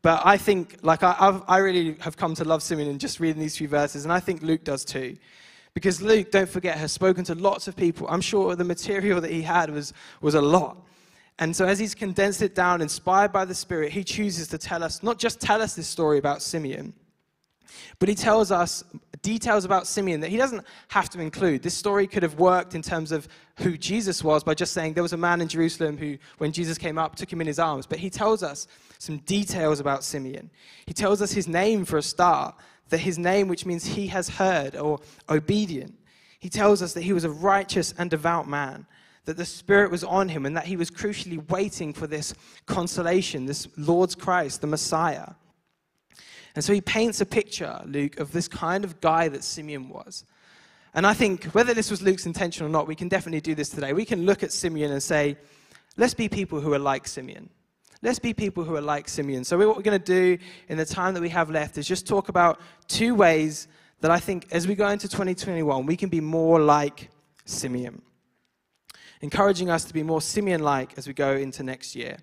but 0.02 0.22
I 0.24 0.38
think, 0.38 0.78
like, 0.82 1.04
I, 1.04 1.42
I 1.48 1.58
really 1.58 1.98
have 2.00 2.16
come 2.16 2.36
to 2.36 2.46
love 2.46 2.64
Simeon 2.64 2.90
in 2.90 3.00
just 3.00 3.20
reading 3.20 3.42
these 3.42 3.58
few 3.58 3.68
verses, 3.68 4.06
and 4.06 4.14
I 4.14 4.20
think 4.20 4.42
Luke 4.42 4.64
does 4.64 4.86
too. 4.86 5.18
Because 5.74 6.02
Luke, 6.02 6.32
don't 6.32 6.50
forget, 6.50 6.78
has 6.78 6.92
spoken 6.92 7.24
to 7.26 7.36
lots 7.36 7.68
of 7.68 7.76
people. 7.76 8.08
I'm 8.10 8.22
sure 8.22 8.56
the 8.56 8.64
material 8.64 9.20
that 9.22 9.32
he 9.32 9.42
had 9.42 9.70
was, 9.70 9.94
was 10.22 10.36
a 10.36 10.42
lot. 10.42 10.78
And 11.40 11.56
so, 11.56 11.66
as 11.66 11.78
he's 11.78 11.94
condensed 11.94 12.42
it 12.42 12.56
down, 12.56 12.82
inspired 12.82 13.32
by 13.32 13.46
the 13.46 13.54
Spirit, 13.54 13.92
he 13.92 14.04
chooses 14.04 14.48
to 14.50 14.58
tell 14.58 14.84
us, 14.84 15.04
not 15.04 15.20
just 15.20 15.40
tell 15.40 15.62
us 15.62 15.76
this 15.76 15.88
story 15.88 16.18
about 16.18 16.42
Simeon, 16.42 16.94
but 18.00 18.10
he 18.10 18.16
tells 18.16 18.52
us 18.52 18.84
details 19.22 19.66
about 19.66 19.88
Simeon 19.88 20.20
that 20.22 20.30
he 20.30 20.38
doesn't 20.38 20.66
have 20.90 21.10
to 21.10 21.20
include. 21.20 21.62
This 21.62 21.74
story 21.74 22.08
could 22.08 22.24
have 22.24 22.36
worked 22.36 22.76
in 22.76 22.82
terms 22.82 23.12
of 23.12 23.28
who 23.58 23.78
Jesus 23.78 24.24
was 24.24 24.44
by 24.44 24.54
just 24.54 24.74
saying 24.74 24.94
there 24.94 25.04
was 25.04 25.14
a 25.14 25.18
man 25.18 25.42
in 25.42 25.48
Jerusalem 25.48 25.98
who, 25.98 26.18
when 26.38 26.52
Jesus 26.52 26.78
came 26.78 26.98
up, 26.98 27.16
took 27.16 27.32
him 27.32 27.42
in 27.42 27.48
his 27.48 27.60
arms. 27.60 27.86
But 27.86 28.00
he 28.00 28.10
tells 28.10 28.42
us 28.42 28.68
some 29.00 29.18
details 29.20 29.80
about 29.80 30.04
Simeon. 30.04 30.50
He 30.86 30.94
tells 30.94 31.22
us 31.22 31.32
his 31.32 31.48
name 31.48 31.86
for 31.86 31.98
a 31.98 32.02
start, 32.02 32.56
that 32.90 33.00
his 33.00 33.18
name, 33.18 33.48
which 33.48 33.66
means 33.66 33.86
he 33.86 34.08
has 34.08 34.30
heard 34.30 34.76
or 34.76 35.00
obedient. 35.30 35.94
He 36.40 36.50
tells 36.50 36.82
us 36.82 36.94
that 36.94 37.02
he 37.02 37.14
was 37.14 37.26
a 37.26 37.30
righteous 37.30 37.94
and 37.98 38.10
devout 38.10 38.48
man, 38.48 38.86
that 39.28 39.36
the 39.36 39.46
Spirit 39.46 39.92
was 39.92 40.06
on 40.06 40.30
him, 40.30 40.46
and 40.46 40.56
that 40.56 40.68
he 40.68 40.78
was 40.78 40.90
crucially 40.90 41.48
waiting 41.50 41.92
for 41.92 42.08
this 42.08 42.34
consolation, 42.66 43.46
this 43.46 43.68
Lord's 43.76 44.16
Christ, 44.16 44.62
the 44.62 44.68
Messiah. 44.68 45.32
And 46.56 46.64
so 46.64 46.72
he 46.72 46.80
paints 46.80 47.20
a 47.20 47.26
picture, 47.26 47.82
Luke, 47.86 48.22
of 48.22 48.32
this 48.32 48.48
kind 48.48 48.86
of 48.86 49.02
guy 49.02 49.28
that 49.28 49.44
Simeon 49.44 49.90
was. 49.90 50.24
And 50.94 51.06
I 51.06 51.14
think 51.14 51.44
whether 51.48 51.74
this 51.74 51.92
was 51.92 52.02
Luke's 52.02 52.26
intention 52.26 52.66
or 52.66 52.70
not, 52.70 52.88
we 52.88 52.96
can 52.96 53.10
definitely 53.10 53.42
do 53.42 53.54
this 53.54 53.68
today. 53.68 53.92
We 53.92 54.06
can 54.06 54.26
look 54.26 54.44
at 54.44 54.54
Simeon 54.54 54.94
and 54.94 55.04
say, 55.04 55.36
let's 55.98 56.14
be 56.14 56.30
people 56.30 56.62
who 56.62 56.74
are 56.74 56.80
like 56.80 57.06
Simeon. 57.06 57.50
Let's 58.02 58.20
be 58.20 58.34
people 58.34 58.64
who 58.64 58.78
are 58.78 58.82
like 58.82 59.10
Simeon. 59.10 59.44
So, 59.44 59.58
what 59.58 59.76
we're 59.76 59.84
going 59.84 60.00
to 60.00 60.38
do 60.38 60.42
in 60.70 60.78
the 60.78 60.86
time 60.86 61.14
that 61.16 61.22
we 61.22 61.30
have 61.30 61.50
left 61.50 61.78
is 61.78 61.86
just 61.86 62.08
talk 62.08 62.30
about 62.30 62.62
two 62.88 63.14
ways 63.14 63.68
that 64.00 64.10
I 64.10 64.20
think 64.20 64.48
as 64.52 64.68
we 64.68 64.76
go 64.76 64.88
into 64.88 65.10
2021, 65.10 65.86
we 65.86 65.98
can 65.98 66.08
be 66.08 66.22
more 66.22 66.62
like 66.62 67.10
Simeon. 67.44 68.02
Encouraging 69.22 69.70
us 69.70 69.84
to 69.86 69.94
be 69.94 70.04
more 70.04 70.22
Simeon 70.22 70.62
like 70.62 70.98
as 70.98 71.08
we 71.08 71.14
go 71.14 71.36
into 71.36 71.64
next 71.64 71.96
year. 71.96 72.18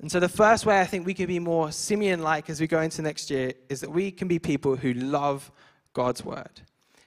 And 0.00 0.12
so, 0.12 0.20
the 0.20 0.28
first 0.28 0.66
way 0.66 0.80
I 0.80 0.84
think 0.84 1.06
we 1.06 1.14
can 1.14 1.26
be 1.26 1.38
more 1.38 1.72
Simeon 1.72 2.22
like 2.22 2.50
as 2.50 2.60
we 2.60 2.66
go 2.66 2.80
into 2.80 3.02
next 3.02 3.30
year 3.30 3.52
is 3.68 3.80
that 3.80 3.90
we 3.90 4.10
can 4.10 4.28
be 4.28 4.38
people 4.38 4.76
who 4.76 4.92
love 4.92 5.50
God's 5.94 6.24
word. 6.24 6.60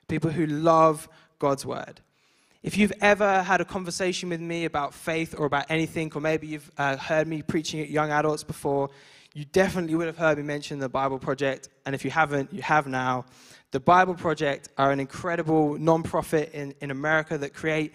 People 0.08 0.32
who 0.32 0.48
love 0.48 1.08
God's 1.38 1.66
word. 1.66 2.02
If 2.64 2.78
you've 2.78 2.94
ever 3.00 3.44
had 3.44 3.62
a 3.62 3.66
conversation 3.66 4.30
with 4.30 4.42
me 4.42 4.66
about 4.66 4.94
faith 4.94 5.36
or 5.38 5.46
about 5.46 5.66
anything, 5.70 6.12
or 6.16 6.20
maybe 6.20 6.48
you've 6.48 6.72
uh, 6.78 6.98
heard 6.98 7.28
me 7.28 7.42
preaching 7.42 7.80
at 7.80 7.90
young 7.90 8.12
adults 8.12 8.44
before, 8.44 8.90
you 9.34 9.46
definitely 9.46 9.96
would 9.96 10.08
have 10.08 10.18
heard 10.18 10.38
me 10.38 10.44
mention 10.44 10.80
the 10.80 10.90
Bible 10.90 11.20
Project. 11.20 11.70
And 11.86 11.94
if 11.94 12.04
you 12.04 12.12
haven't, 12.12 12.52
you 12.52 12.62
have 12.62 12.88
now. 12.88 13.26
The 13.72 13.80
Bible 13.80 14.16
Project 14.16 14.70
are 14.78 14.92
an 14.92 15.00
incredible 15.00 15.78
nonprofit 15.78 16.52
in, 16.52 16.74
in 16.82 16.90
America 16.92 17.38
that 17.38 17.54
create 17.54 17.94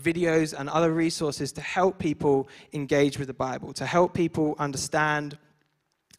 videos 0.00 0.58
and 0.58 0.68
other 0.68 0.92
resources 0.92 1.52
to 1.52 1.60
help 1.60 1.98
people 1.98 2.48
engage 2.72 3.18
with 3.18 3.28
the 3.28 3.34
Bible, 3.34 3.72
to 3.74 3.86
help 3.86 4.14
people 4.14 4.54
understand 4.58 5.38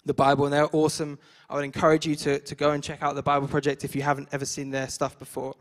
the 0.05 0.13
Bible. 0.13 0.45
And 0.45 0.53
they're 0.53 0.75
awesome. 0.75 1.19
I 1.49 1.55
would 1.55 1.65
encourage 1.65 2.05
you 2.05 2.15
to, 2.15 2.39
to 2.39 2.55
go 2.55 2.71
and 2.71 2.83
check 2.83 3.03
out 3.03 3.15
the 3.15 3.23
Bible 3.23 3.47
Project 3.47 3.83
if 3.83 3.95
you 3.95 4.01
haven't 4.01 4.29
ever 4.31 4.45
seen 4.45 4.71
their 4.71 4.87
stuff 4.87 5.17
before. 5.19 5.55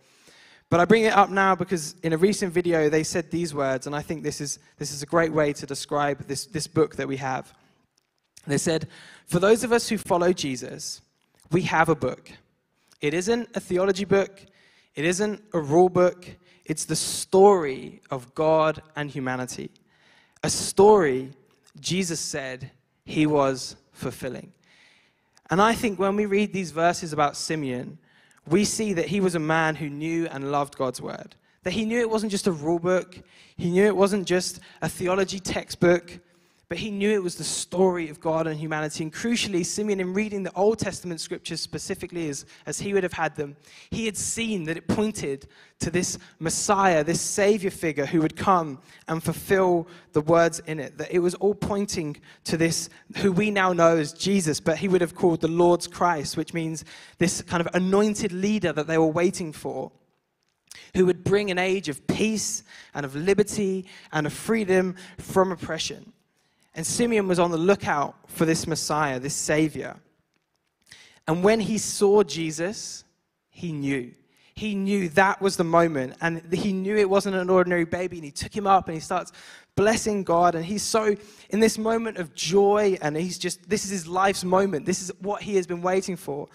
But 0.68 0.80
I 0.80 0.85
bring 0.85 1.04
it 1.04 1.12
up 1.12 1.30
now 1.30 1.54
because 1.54 1.94
in 2.02 2.12
a 2.12 2.16
recent 2.16 2.52
video 2.52 2.88
they 2.88 3.04
said 3.04 3.30
these 3.30 3.54
words, 3.54 3.87
and 3.87 3.94
I 3.94 4.02
think 4.02 4.23
this 4.23 4.40
is, 4.40 4.58
this 4.78 4.92
is 4.92 5.02
a 5.02 5.06
great 5.06 5.32
way 5.32 5.52
to 5.52 5.66
describe 5.66 6.26
this, 6.26 6.46
this 6.46 6.66
book 6.66 6.96
that 6.96 7.06
we 7.06 7.16
have. 7.18 7.52
They 8.46 8.58
said, 8.58 8.88
For 9.26 9.38
those 9.38 9.62
of 9.62 9.73
us 9.73 9.88
who 9.88 9.99
follow 9.99 10.32
Jesus, 10.32 11.00
we 11.52 11.62
have 11.62 11.88
a 11.88 11.94
book. 11.94 12.32
It 13.00 13.14
isn't 13.14 13.49
a 13.54 13.61
theology 13.61 14.04
book, 14.04 14.40
it 14.94 15.04
isn't 15.04 15.42
a 15.52 15.61
rule 15.61 15.88
book, 15.88 16.26
it's 16.66 16.85
the 16.85 16.96
story 16.96 18.00
of 18.11 18.35
God 18.35 18.82
and 18.96 19.08
humanity. 19.08 19.70
A 20.42 20.50
story 20.50 21.32
Jesus 21.80 22.20
said 22.20 22.70
he 23.04 23.26
was 23.26 23.76
fulfilling. 23.92 24.52
And 25.49 25.62
I 25.62 25.75
think 25.75 25.99
when 25.99 26.16
we 26.16 26.26
read 26.26 26.52
these 26.52 26.73
verses 26.73 27.12
about 27.12 27.37
Simeon, 27.37 27.99
we 28.49 28.64
see 28.64 28.92
that 28.94 29.06
he 29.06 29.20
was 29.20 29.35
a 29.35 29.40
man 29.40 29.76
who 29.76 29.88
knew 29.88 30.26
and 30.26 30.50
loved 30.50 30.76
God's 30.76 31.00
word. 31.00 31.37
That 31.62 31.73
he 31.73 31.85
knew 31.85 32.00
it 32.00 32.11
wasn't 32.11 32.32
just 32.32 32.46
a 32.46 32.52
rule 32.52 32.78
book, 32.78 33.18
he 33.56 33.70
knew 33.70 33.87
it 33.87 33.96
wasn't 33.96 34.26
just 34.26 34.61
a 34.82 34.88
theology 34.88 35.38
textbook, 35.38 36.18
but 36.68 36.78
he 36.78 36.90
knew 36.90 37.12
it 37.12 37.23
was 37.23 37.37
the 37.37 37.44
story 37.44 38.08
of 38.08 38.20
God 38.20 38.49
and 38.49 38.58
humanity. 38.58 39.04
And 39.04 39.12
crucially, 39.12 39.64
Simeon, 39.64 40.00
in 40.00 40.12
reading 40.12 40.42
the 40.42 40.52
Old 40.54 40.80
Testament 40.80 41.20
scriptures 41.20 41.61
specifically 41.61 42.28
as, 42.28 42.44
as 42.66 42.80
he 42.80 42.92
would 42.92 43.04
have 43.04 43.12
had 43.12 43.37
them, 43.37 43.56
he 43.90 44.04
had 44.04 44.16
seen 44.16 44.64
that 44.64 44.76
it 44.76 44.88
pointed 44.88 45.46
to 45.78 45.90
this 45.90 46.18
Messiah, 46.40 47.04
this 47.04 47.20
Savior 47.20 47.70
figure 47.70 48.04
who 48.04 48.20
would 48.20 48.35
come 48.35 48.80
and 49.06 49.23
fulfill 49.23 49.87
the 50.12 50.20
words 50.23 50.61
in 50.66 50.80
it. 50.80 50.99
That 50.99 51.12
it 51.12 51.20
was 51.20 51.37
all 51.37 51.54
pointing 51.54 52.16
to 52.44 52.56
this, 52.56 52.90
who 53.18 53.30
we 53.30 53.52
now 53.52 53.73
know 53.73 53.96
as 53.96 54.12
Jesus, 54.12 54.58
but 54.58 54.78
he 54.78 54.88
would 54.88 55.02
have 55.02 55.14
called 55.14 55.42
the 55.42 55.49
Lord's 55.49 55.87
Christ, 55.87 56.37
which 56.37 56.52
means 56.52 56.85
this 57.18 57.42
kind 57.42 57.61
of 57.61 57.68
anointed 57.75 58.32
leader 58.32 58.73
that 58.73 58.88
they 58.88 58.99
were 58.99 59.06
waiting 59.06 59.52
for 59.52 59.92
who 60.94 61.06
would 61.06 61.25
bring 61.25 61.50
an 61.50 61.58
age 61.58 61.88
of 61.88 62.06
peace 62.06 62.62
and 62.94 63.06
of 63.06 63.14
liberty 63.14 63.87
and 64.12 64.26
of 64.26 64.32
freedom 64.32 64.94
from 65.18 65.52
oppression. 65.52 66.12
And 66.76 66.87
Simeon 66.87 67.26
was 67.26 67.38
on 67.38 67.50
the 67.50 67.56
lookout 67.56 68.14
for 68.28 68.45
this 68.45 68.66
Messiah, 68.66 69.18
this 69.18 69.35
Savior. 69.35 69.97
And 71.26 71.42
when 71.42 71.59
he 71.59 71.78
saw 71.78 72.23
Jesus, 72.23 73.04
he 73.49 73.73
knew. 73.73 74.12
He 74.54 74.75
knew 74.75 75.09
that 75.11 75.40
was 75.40 75.56
the 75.56 75.64
moment. 75.64 76.16
And 76.21 76.52
he 76.52 76.75
knew 76.75 76.97
it 76.97 77.09
wasn't 77.09 77.37
an 77.37 77.49
ordinary 77.49 77.87
baby. 77.87 78.18
And 78.18 78.25
he 78.25 78.30
took 78.30 78.54
him 78.54 78.66
up 78.66 78.88
and 78.88 78.95
he 78.95 79.00
starts 79.00 79.33
blessing 79.75 80.23
God. 80.23 80.54
And 80.54 80.64
he's 80.64 80.83
so 80.83 81.16
in 81.49 81.61
this 81.61 81.78
moment 81.78 82.18
of 82.18 82.35
joy. 82.35 82.99
And 83.00 83.16
he's 83.16 83.38
just, 83.38 83.68
this 83.68 83.87
is 83.87 83.90
his 83.90 84.06
life's 84.06 84.45
moment. 84.45 84.85
This 84.85 85.00
is 85.00 85.11
what 85.21 85.42
he 85.42 85.56
has 85.56 85.66
been 85.66 85.83
waiting 85.83 86.16
for. 86.16 86.47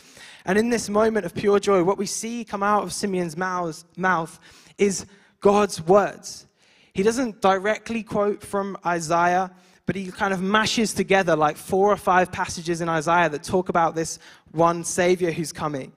And 0.46 0.58
in 0.58 0.70
this 0.70 0.88
moment 0.88 1.26
of 1.26 1.34
pure 1.34 1.60
joy, 1.60 1.84
what 1.84 1.98
we 1.98 2.06
see 2.06 2.46
come 2.46 2.62
out 2.62 2.84
of 2.84 2.94
Simeon's 2.94 3.36
mouth 3.36 4.40
is 4.78 5.06
God's 5.40 5.82
words. 5.82 6.46
He 6.94 7.02
doesn't 7.02 7.42
directly 7.42 8.04
quote 8.04 8.44
from 8.44 8.78
Isaiah 8.86 9.52
but 9.86 9.96
he 9.96 10.12
kind 10.12 10.34
of 10.34 10.42
mashes 10.42 10.94
together 10.94 11.36
like 11.36 11.58
four 11.58 11.92
or 11.92 11.98
five 11.98 12.32
passages 12.32 12.82
in 12.82 12.90
Isaiah 12.90 13.30
that 13.30 13.44
talk 13.44 13.70
about 13.70 13.96
this 13.96 14.20
one 14.52 14.84
Savior 14.84 15.32
who's 15.32 15.52
coming. 15.52 15.92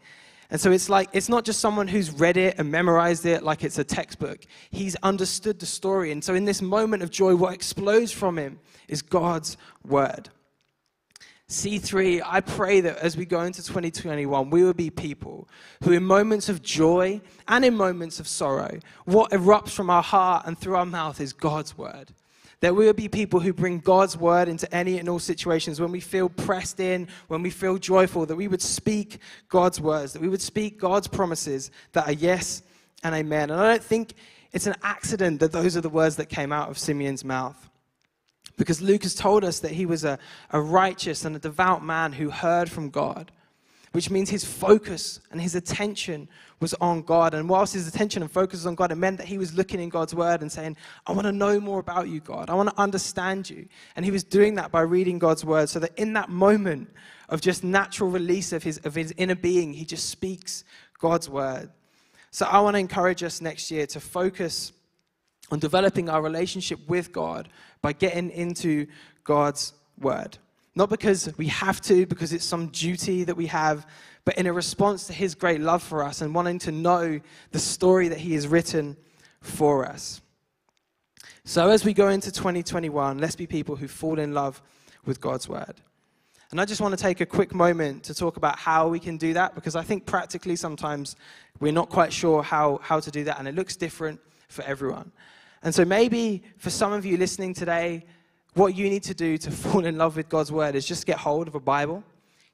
And 0.51 0.61
so 0.61 0.71
it's 0.71 0.89
like, 0.89 1.09
it's 1.13 1.29
not 1.29 1.45
just 1.45 1.61
someone 1.61 1.89
who's 1.89 2.11
read 2.11 2.37
it 2.37 2.59
and 2.59 2.71
memorized 2.71 3.27
it 3.27 3.43
like 3.43 3.65
it's 3.65 3.79
a 3.79 3.85
textbook. 3.85 4.41
He's 4.71 4.95
understood 5.03 5.59
the 5.59 5.67
story. 5.67 6.13
And 6.13 6.23
so 6.23 6.35
in 6.35 6.45
this 6.45 6.63
moment 6.63 7.03
of 7.03 7.11
joy, 7.11 7.35
what 7.35 7.55
explodes 7.55 8.13
from 8.13 8.39
him 8.39 8.61
is 8.87 9.03
God's 9.03 9.57
word. 9.87 10.29
C3, 11.49 12.23
I 12.25 12.41
pray 12.41 12.81
that 12.81 12.99
as 12.99 13.17
we 13.17 13.27
go 13.27 13.43
into 13.43 13.63
2021, 13.63 14.51
we 14.51 14.65
will 14.65 14.73
be 14.73 14.91
people 14.91 15.49
who, 15.83 15.93
in 15.93 16.03
moments 16.03 16.49
of 16.49 16.63
joy 16.63 17.21
and 17.49 17.65
in 17.65 17.77
moments 17.77 18.19
of 18.19 18.27
sorrow, 18.27 18.79
what 19.05 19.31
erupts 19.31 19.71
from 19.71 19.91
our 19.91 20.03
heart 20.03 20.47
and 20.47 20.59
through 20.59 20.77
our 20.77 20.87
mouth 20.87 21.21
is 21.21 21.33
God's 21.33 21.77
word. 21.77 22.13
That 22.65 22.75
we 22.75 22.87
will 22.87 22.95
be 22.95 23.09
people 23.09 23.41
who 23.41 23.53
bring 23.53 23.79
God's 23.79 24.17
word 24.17 24.49
into 24.49 24.75
any 24.75 24.99
and 24.99 25.07
all 25.07 25.19
situations. 25.19 25.83
When 25.83 25.93
we 25.93 26.01
feel 26.01 26.31
pressed 26.31 26.81
in, 26.81 27.09
when 27.29 27.43
we 27.43 27.51
feel 27.51 27.77
joyful, 27.77 28.25
that 28.25 28.37
we 28.37 28.49
would 28.49 28.63
speak 28.63 29.19
God's 29.51 29.83
words, 29.83 30.15
that 30.15 30.23
we 30.23 30.31
would 30.31 30.41
speak 30.41 30.81
God's 30.81 31.07
promises 31.07 31.71
that 31.93 32.09
are 32.09 32.15
yes 32.15 32.63
and 33.03 33.15
amen. 33.15 33.51
And 33.51 33.61
I 33.61 33.73
don't 33.73 33.85
think 33.85 34.15
it's 34.51 34.67
an 34.67 34.77
accident 34.83 35.41
that 35.41 35.53
those 35.53 35.77
are 35.77 35.83
the 35.83 35.91
words 35.91 36.17
that 36.17 36.31
came 36.31 36.53
out 36.53 36.71
of 36.71 36.79
Simeon's 36.79 37.23
mouth. 37.23 37.69
Because 38.57 38.81
Luke 38.81 39.03
has 39.03 39.15
told 39.15 39.45
us 39.45 39.59
that 39.59 39.73
he 39.73 39.85
was 39.85 40.03
a, 40.03 40.19
a 40.49 40.59
righteous 40.59 41.27
and 41.27 41.37
a 41.37 41.39
devout 41.39 41.85
man 41.85 42.15
who 42.15 42.31
heard 42.31 42.71
from 42.71 42.89
God. 42.89 43.31
Which 43.95 44.11
means 44.11 44.29
his 44.29 44.45
focus 44.45 45.21
and 45.31 45.41
his 45.41 45.55
attention 45.55 46.29
was 46.59 46.75
on 46.81 47.01
God. 47.01 47.33
And 47.33 47.49
whilst 47.49 47.75
his 47.75 47.87
attention 47.87 48.23
and 48.23 48.31
focus 48.31 48.59
was 48.59 48.67
on 48.67 48.75
God, 48.75 48.91
it 48.91 48.97
meant 48.97 49.19
that 49.19 49.29
he 49.29 49.39
was 49.39 49.55
looking 49.55 49.79
in 49.79 49.89
God's 49.89 50.13
word 50.13 50.43
and 50.43 50.51
saying, 50.51 50.77
I 51.07 51.13
want 51.13 51.27
to 51.27 51.33
know 51.33 51.61
more 51.61 51.79
about 51.79 52.09
you, 52.09 52.19
God. 52.19 52.51
I 52.51 52.55
want 52.55 52.71
to 52.71 52.77
understand 52.77 53.49
you. 53.49 53.69
And 53.95 54.05
he 54.05 54.11
was 54.11 54.25
doing 54.25 54.57
that 54.57 54.73
by 54.73 54.81
reading 54.81 55.21
God's 55.21 55.45
word 55.45 55.69
so 55.69 55.79
that 55.79 55.97
in 55.97 56.13
that 56.15 56.29
moment 56.29 56.93
of 57.29 57.41
just 57.41 57.63
natural 57.63 58.11
release 58.11 58.53
of 58.53 58.65
his, 58.65 58.79
of 58.79 58.97
his 58.97 59.15
inner 59.17 59.37
being, 59.37 59.73
he 59.73 59.85
just 59.85 60.11
speaks 60.11 60.65
God's 60.99 61.31
word. 61.31 61.71
So 62.33 62.47
I 62.47 62.59
want 62.63 62.75
to 62.75 62.81
encourage 62.81 63.23
us 63.23 63.41
next 63.41 63.71
year 63.71 63.87
to 63.87 64.01
focus 64.01 64.73
on 65.53 65.61
developing 65.61 66.09
our 66.09 66.21
relationship 66.21 66.81
with 66.89 67.13
God 67.13 67.49
by 67.81 67.93
getting 67.93 68.31
into 68.31 68.89
God's 69.23 69.73
word. 70.01 70.39
Not 70.77 70.91
because 70.91 71.33
we 71.37 71.47
have 71.49 71.81
to, 71.83 72.07
because 72.07 72.33
it's 72.33 72.45
some 72.45 72.69
duty 72.69 73.25
that 73.25 73.37
we 73.37 73.47
have, 73.47 73.87
but 74.25 74.37
in 74.37 74.47
a 74.47 74.53
response 74.53 75.07
to 75.07 75.13
his 75.13 75.35
great 75.35 75.61
love 75.61 75.83
for 75.83 76.03
us 76.03 76.21
and 76.21 76.35
wanting 76.35 76.59
to 76.61 76.73
know 76.73 77.21
the 77.53 77.59
story 77.59 78.09
that 78.09 78.19
he 78.19 78.35
has 78.35 78.49
written 78.49 78.97
for 79.41 79.87
us. 79.87 80.21
So, 81.45 81.69
as 81.69 81.85
we 81.85 81.93
go 81.93 82.09
into 82.09 82.33
2021, 82.33 83.19
let's 83.19 83.37
be 83.37 83.47
people 83.47 83.77
who 83.77 83.87
fall 83.87 84.19
in 84.19 84.33
love 84.33 84.63
with 85.05 85.21
God's 85.21 85.49
word. 85.49 85.81
And 86.51 86.61
I 86.61 86.65
just 86.65 86.81
want 86.81 86.97
to 86.97 87.03
take 87.03 87.21
a 87.21 87.27
quick 87.27 87.53
moment 87.53 88.05
to 88.05 88.15
talk 88.15 88.37
about 88.37 88.59
how 88.59 88.89
we 88.89 89.01
can 89.01 89.17
do 89.17 89.35
that 89.35 89.55
because 89.55 89.75
I 89.75 89.83
think 89.83 90.07
practically 90.07 90.57
sometimes 90.57 91.17
we're 91.59 91.73
not 91.73 91.89
quite 91.89 92.13
sure 92.13 92.43
how, 92.43 92.79
how 92.83 93.01
to 93.01 93.11
do 93.11 93.25
that 93.25 93.39
and 93.41 93.49
it 93.49 93.57
looks 93.57 93.77
different 93.77 94.21
for 94.49 94.63
everyone. 94.63 95.11
And 95.65 95.75
so 95.75 95.85
maybe 95.85 96.45
for 96.57 96.71
some 96.71 96.93
of 96.93 97.05
you 97.05 97.17
listening 97.17 97.55
today, 97.55 98.07
what 98.55 98.77
you 98.77 98.89
need 98.89 99.03
to 99.05 99.15
do 99.15 99.37
to 99.39 99.51
fall 99.63 99.85
in 99.85 99.99
love 99.99 100.17
with 100.17 100.29
God's 100.29 100.51
word 100.51 100.75
is 100.75 100.87
just 100.87 101.07
get 101.07 101.19
hold 101.19 101.49
of 101.49 101.55
a 101.55 101.61
Bible. 101.61 102.03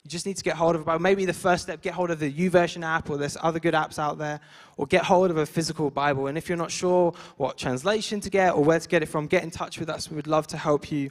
You 0.02 0.08
just 0.08 0.24
need 0.24 0.38
to 0.38 0.44
get 0.44 0.56
hold 0.56 0.76
of 0.76 0.80
a 0.80 0.84
Bible. 0.84 1.02
Maybe 1.02 1.26
the 1.26 1.34
first 1.34 1.64
step, 1.64 1.82
get 1.82 1.92
hold 1.92 2.10
of 2.10 2.18
the 2.20 2.32
YouVersion 2.32 2.82
app, 2.82 3.10
or 3.10 3.18
there's 3.18 3.36
other 3.42 3.60
good 3.60 3.74
apps 3.74 3.98
out 3.98 4.16
there, 4.16 4.40
or 4.78 4.86
get 4.86 5.04
hold 5.04 5.30
of 5.30 5.36
a 5.36 5.44
physical 5.44 5.90
Bible. 5.90 6.26
And 6.26 6.38
if 6.38 6.48
you're 6.48 6.56
not 6.56 6.70
sure 6.70 7.12
what 7.36 7.58
translation 7.58 8.18
to 8.20 8.30
get 8.30 8.54
or 8.54 8.64
where 8.64 8.80
to 8.80 8.88
get 8.88 9.02
it 9.02 9.06
from, 9.06 9.26
get 9.26 9.42
in 9.42 9.50
touch 9.50 9.78
with 9.78 9.90
us. 9.90 10.08
We 10.08 10.16
would 10.16 10.26
love 10.26 10.46
to 10.48 10.56
help 10.56 10.90
you 10.90 11.10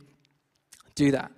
do 0.95 1.11
that. 1.11 1.31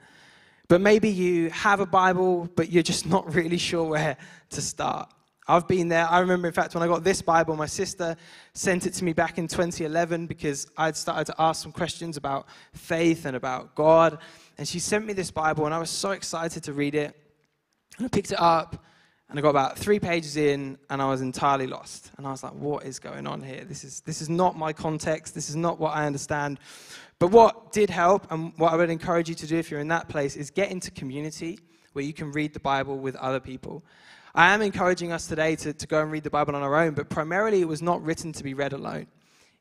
But 0.69 0.79
maybe 0.79 1.09
you 1.09 1.49
have 1.49 1.81
a 1.81 1.85
Bible, 1.85 2.49
but 2.55 2.71
you're 2.71 2.83
just 2.83 3.05
not 3.15 3.35
really 3.35 3.57
sure 3.57 3.83
where 3.83 4.15
to 4.51 4.61
start. 4.61 5.11
I've 5.51 5.67
been 5.67 5.89
there. 5.89 6.07
I 6.09 6.19
remember, 6.19 6.47
in 6.47 6.53
fact, 6.53 6.73
when 6.75 6.81
I 6.81 6.87
got 6.87 7.03
this 7.03 7.21
Bible, 7.21 7.57
my 7.57 7.65
sister 7.65 8.15
sent 8.53 8.85
it 8.85 8.93
to 8.93 9.03
me 9.03 9.11
back 9.11 9.37
in 9.37 9.49
2011 9.49 10.25
because 10.25 10.65
I'd 10.77 10.95
started 10.95 11.25
to 11.25 11.35
ask 11.37 11.61
some 11.61 11.73
questions 11.73 12.15
about 12.15 12.47
faith 12.71 13.25
and 13.25 13.35
about 13.35 13.75
God. 13.75 14.19
And 14.57 14.65
she 14.65 14.79
sent 14.79 15.05
me 15.05 15.11
this 15.11 15.29
Bible, 15.29 15.65
and 15.65 15.75
I 15.75 15.77
was 15.77 15.89
so 15.89 16.11
excited 16.11 16.63
to 16.63 16.71
read 16.71 16.95
it. 16.95 17.13
And 17.97 18.05
I 18.05 18.07
picked 18.07 18.31
it 18.31 18.39
up, 18.39 18.81
and 19.27 19.37
I 19.37 19.41
got 19.41 19.49
about 19.49 19.77
three 19.77 19.99
pages 19.99 20.37
in, 20.37 20.77
and 20.89 21.01
I 21.01 21.09
was 21.09 21.19
entirely 21.19 21.67
lost. 21.67 22.11
And 22.15 22.25
I 22.25 22.31
was 22.31 22.43
like, 22.43 22.53
what 22.53 22.85
is 22.85 22.99
going 22.99 23.27
on 23.27 23.41
here? 23.41 23.65
This 23.65 23.83
is, 23.83 23.99
this 24.01 24.21
is 24.21 24.29
not 24.29 24.57
my 24.57 24.71
context. 24.71 25.35
This 25.35 25.49
is 25.49 25.57
not 25.57 25.81
what 25.81 25.93
I 25.93 26.05
understand. 26.05 26.59
But 27.19 27.31
what 27.31 27.73
did 27.73 27.89
help, 27.89 28.31
and 28.31 28.53
what 28.55 28.71
I 28.71 28.77
would 28.77 28.89
encourage 28.89 29.27
you 29.27 29.35
to 29.35 29.47
do 29.47 29.57
if 29.57 29.69
you're 29.69 29.81
in 29.81 29.89
that 29.89 30.07
place, 30.07 30.37
is 30.37 30.49
get 30.49 30.71
into 30.71 30.91
community 30.91 31.59
where 31.91 32.05
you 32.05 32.13
can 32.13 32.31
read 32.31 32.53
the 32.53 32.61
Bible 32.61 32.97
with 32.97 33.17
other 33.17 33.41
people. 33.41 33.83
I 34.33 34.53
am 34.53 34.61
encouraging 34.61 35.11
us 35.11 35.27
today 35.27 35.57
to, 35.57 35.73
to 35.73 35.87
go 35.87 36.01
and 36.01 36.09
read 36.09 36.23
the 36.23 36.29
Bible 36.29 36.55
on 36.55 36.63
our 36.63 36.75
own, 36.75 36.93
but 36.93 37.09
primarily 37.09 37.61
it 37.61 37.67
was 37.67 37.81
not 37.81 38.01
written 38.01 38.31
to 38.33 38.43
be 38.43 38.53
read 38.53 38.71
alone. 38.71 39.07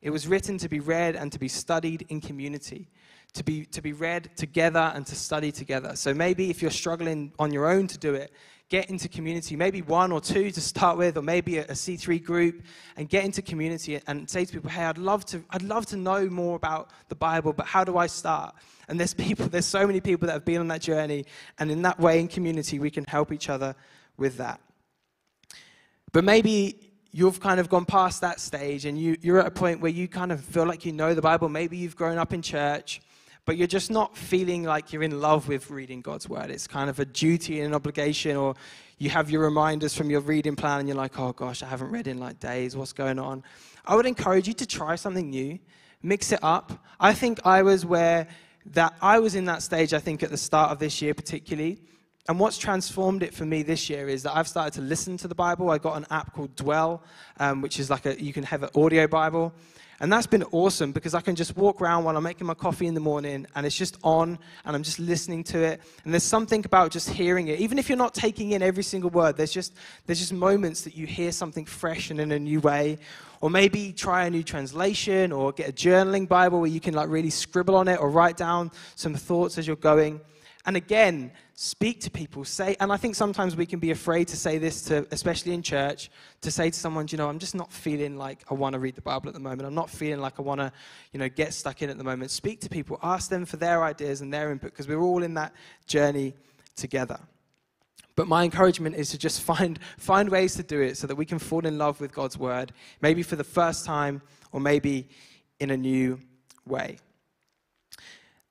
It 0.00 0.10
was 0.10 0.28
written 0.28 0.58
to 0.58 0.68
be 0.68 0.78
read 0.78 1.16
and 1.16 1.32
to 1.32 1.40
be 1.40 1.48
studied 1.48 2.06
in 2.08 2.20
community, 2.20 2.88
to 3.34 3.42
be, 3.42 3.64
to 3.66 3.82
be 3.82 3.92
read 3.92 4.30
together 4.36 4.92
and 4.94 5.04
to 5.06 5.16
study 5.16 5.50
together. 5.50 5.96
So 5.96 6.14
maybe 6.14 6.50
if 6.50 6.62
you're 6.62 6.70
struggling 6.70 7.32
on 7.38 7.52
your 7.52 7.68
own 7.68 7.88
to 7.88 7.98
do 7.98 8.14
it, 8.14 8.32
get 8.68 8.88
into 8.88 9.08
community, 9.08 9.56
maybe 9.56 9.82
one 9.82 10.12
or 10.12 10.20
two 10.20 10.52
to 10.52 10.60
start 10.60 10.96
with, 10.96 11.16
or 11.16 11.22
maybe 11.22 11.58
a 11.58 11.62
a 11.64 11.72
C3 11.72 12.22
group, 12.22 12.62
and 12.96 13.08
get 13.08 13.24
into 13.24 13.42
community 13.42 14.00
and 14.06 14.30
say 14.30 14.44
to 14.44 14.52
people, 14.52 14.70
hey, 14.70 14.84
I'd 14.84 14.98
love 14.98 15.24
to, 15.26 15.42
I'd 15.50 15.62
love 15.62 15.86
to 15.86 15.96
know 15.96 16.30
more 16.30 16.54
about 16.54 16.90
the 17.08 17.16
Bible, 17.16 17.52
but 17.52 17.66
how 17.66 17.82
do 17.82 17.98
I 17.98 18.06
start? 18.06 18.54
And 18.88 19.00
there's 19.00 19.14
people, 19.26 19.48
there's 19.48 19.66
so 19.66 19.84
many 19.84 20.00
people 20.00 20.28
that 20.28 20.34
have 20.34 20.44
been 20.44 20.60
on 20.60 20.68
that 20.68 20.80
journey, 20.80 21.26
and 21.58 21.72
in 21.72 21.82
that 21.82 21.98
way, 21.98 22.20
in 22.20 22.28
community, 22.28 22.78
we 22.78 22.90
can 22.90 23.04
help 23.08 23.32
each 23.32 23.48
other 23.48 23.74
with 24.20 24.36
that. 24.36 24.60
But 26.12 26.24
maybe 26.24 26.90
you've 27.12 27.40
kind 27.40 27.58
of 27.58 27.68
gone 27.68 27.84
past 27.84 28.20
that 28.20 28.38
stage 28.40 28.84
and 28.84 28.96
you, 28.98 29.16
you're 29.20 29.40
at 29.40 29.46
a 29.46 29.50
point 29.50 29.80
where 29.80 29.90
you 29.90 30.06
kind 30.06 30.30
of 30.30 30.40
feel 30.40 30.66
like 30.66 30.84
you 30.84 30.92
know 30.92 31.14
the 31.14 31.22
Bible. 31.22 31.48
Maybe 31.48 31.76
you've 31.76 31.96
grown 31.96 32.18
up 32.18 32.32
in 32.32 32.42
church, 32.42 33.00
but 33.44 33.56
you're 33.56 33.66
just 33.66 33.90
not 33.90 34.16
feeling 34.16 34.62
like 34.62 34.92
you're 34.92 35.02
in 35.02 35.20
love 35.20 35.48
with 35.48 35.70
reading 35.70 36.00
God's 36.00 36.28
word. 36.28 36.50
It's 36.50 36.66
kind 36.66 36.88
of 36.88 37.00
a 37.00 37.04
duty 37.04 37.58
and 37.58 37.68
an 37.68 37.74
obligation, 37.74 38.36
or 38.36 38.54
you 38.98 39.10
have 39.10 39.30
your 39.30 39.42
reminders 39.42 39.94
from 39.94 40.10
your 40.10 40.20
reading 40.20 40.54
plan 40.54 40.80
and 40.80 40.88
you're 40.88 40.96
like, 40.96 41.18
oh 41.18 41.32
gosh, 41.32 41.62
I 41.62 41.66
haven't 41.66 41.90
read 41.90 42.06
in 42.06 42.18
like 42.18 42.38
days. 42.38 42.76
What's 42.76 42.92
going 42.92 43.18
on? 43.18 43.42
I 43.84 43.96
would 43.96 44.06
encourage 44.06 44.46
you 44.46 44.54
to 44.54 44.66
try 44.66 44.94
something 44.94 45.30
new, 45.30 45.58
mix 46.02 46.32
it 46.32 46.40
up. 46.42 46.84
I 47.00 47.14
think 47.14 47.40
I 47.44 47.62
was 47.62 47.84
where 47.84 48.28
that 48.66 48.94
I 49.00 49.18
was 49.18 49.34
in 49.34 49.46
that 49.46 49.62
stage, 49.62 49.94
I 49.94 49.98
think, 49.98 50.22
at 50.22 50.30
the 50.30 50.36
start 50.36 50.70
of 50.70 50.78
this 50.78 51.00
year, 51.00 51.14
particularly 51.14 51.80
and 52.28 52.38
what's 52.38 52.58
transformed 52.58 53.22
it 53.22 53.34
for 53.34 53.44
me 53.44 53.62
this 53.62 53.88
year 53.88 54.08
is 54.08 54.22
that 54.24 54.36
I've 54.36 54.48
started 54.48 54.74
to 54.74 54.82
listen 54.82 55.16
to 55.18 55.28
the 55.28 55.34
Bible. 55.34 55.70
I 55.70 55.78
got 55.78 55.96
an 55.96 56.06
app 56.10 56.32
called 56.32 56.54
Dwell, 56.54 57.02
um, 57.38 57.62
which 57.62 57.80
is 57.80 57.90
like 57.90 58.06
a, 58.06 58.22
you 58.22 58.32
can 58.32 58.44
have 58.44 58.62
an 58.62 58.70
audio 58.74 59.06
Bible. 59.06 59.52
And 60.02 60.10
that's 60.10 60.26
been 60.26 60.44
awesome 60.44 60.92
because 60.92 61.12
I 61.12 61.20
can 61.20 61.36
just 61.36 61.56
walk 61.58 61.82
around 61.82 62.04
while 62.04 62.16
I'm 62.16 62.22
making 62.22 62.46
my 62.46 62.54
coffee 62.54 62.86
in 62.86 62.94
the 62.94 63.00
morning 63.00 63.46
and 63.54 63.66
it's 63.66 63.76
just 63.76 63.98
on 64.02 64.38
and 64.64 64.74
I'm 64.74 64.82
just 64.82 64.98
listening 64.98 65.44
to 65.44 65.62
it. 65.62 65.80
And 66.04 66.14
there's 66.14 66.24
something 66.24 66.64
about 66.64 66.90
just 66.90 67.10
hearing 67.10 67.48
it. 67.48 67.60
Even 67.60 67.78
if 67.78 67.90
you're 67.90 67.98
not 67.98 68.14
taking 68.14 68.52
in 68.52 68.62
every 68.62 68.82
single 68.82 69.10
word, 69.10 69.36
there's 69.36 69.52
just, 69.52 69.74
there's 70.06 70.18
just 70.18 70.32
moments 70.32 70.82
that 70.82 70.96
you 70.96 71.06
hear 71.06 71.32
something 71.32 71.66
fresh 71.66 72.10
and 72.10 72.18
in 72.18 72.32
a 72.32 72.38
new 72.38 72.60
way. 72.60 72.98
Or 73.42 73.50
maybe 73.50 73.92
try 73.92 74.24
a 74.24 74.30
new 74.30 74.42
translation 74.42 75.32
or 75.32 75.52
get 75.52 75.68
a 75.68 75.72
journaling 75.72 76.26
Bible 76.26 76.60
where 76.60 76.70
you 76.70 76.80
can 76.80 76.94
like 76.94 77.10
really 77.10 77.30
scribble 77.30 77.76
on 77.76 77.86
it 77.88 78.00
or 78.00 78.08
write 78.08 78.38
down 78.38 78.70
some 78.96 79.14
thoughts 79.14 79.58
as 79.58 79.66
you're 79.66 79.76
going. 79.76 80.20
And 80.66 80.76
again, 80.76 81.32
speak 81.54 82.00
to 82.02 82.10
people. 82.10 82.44
Say, 82.44 82.76
and 82.80 82.92
I 82.92 82.98
think 82.98 83.14
sometimes 83.14 83.56
we 83.56 83.64
can 83.64 83.78
be 83.78 83.92
afraid 83.92 84.28
to 84.28 84.36
say 84.36 84.58
this 84.58 84.82
to, 84.82 85.06
especially 85.10 85.54
in 85.54 85.62
church, 85.62 86.10
to 86.42 86.50
say 86.50 86.68
to 86.68 86.78
someone, 86.78 87.06
you 87.10 87.16
know, 87.16 87.28
I'm 87.28 87.38
just 87.38 87.54
not 87.54 87.72
feeling 87.72 88.18
like 88.18 88.44
I 88.50 88.54
want 88.54 88.74
to 88.74 88.78
read 88.78 88.94
the 88.94 89.00
Bible 89.00 89.28
at 89.28 89.34
the 89.34 89.40
moment. 89.40 89.62
I'm 89.62 89.74
not 89.74 89.88
feeling 89.88 90.20
like 90.20 90.38
I 90.38 90.42
want 90.42 90.60
to, 90.60 90.70
you 91.12 91.18
know, 91.18 91.28
get 91.30 91.54
stuck 91.54 91.80
in 91.80 91.88
at 91.88 91.96
the 91.96 92.04
moment. 92.04 92.30
Speak 92.30 92.60
to 92.60 92.68
people. 92.68 92.98
Ask 93.02 93.30
them 93.30 93.46
for 93.46 93.56
their 93.56 93.82
ideas 93.82 94.20
and 94.20 94.32
their 94.32 94.52
input 94.52 94.72
because 94.72 94.86
we're 94.86 95.00
all 95.00 95.22
in 95.22 95.34
that 95.34 95.54
journey 95.86 96.34
together. 96.76 97.18
But 98.14 98.28
my 98.28 98.44
encouragement 98.44 98.96
is 98.96 99.10
to 99.10 99.18
just 99.18 99.40
find, 99.50 99.78
find 99.96 100.28
ways 100.28 100.54
to 100.56 100.62
do 100.62 100.82
it 100.82 100.98
so 100.98 101.06
that 101.06 101.16
we 101.16 101.24
can 101.24 101.38
fall 101.38 101.64
in 101.64 101.78
love 101.78 102.02
with 102.02 102.12
God's 102.12 102.36
word, 102.36 102.72
maybe 103.00 103.22
for 103.22 103.36
the 103.36 103.44
first 103.44 103.86
time 103.86 104.20
or 104.52 104.60
maybe 104.60 105.08
in 105.58 105.70
a 105.70 105.76
new 105.76 106.18
way. 106.66 106.98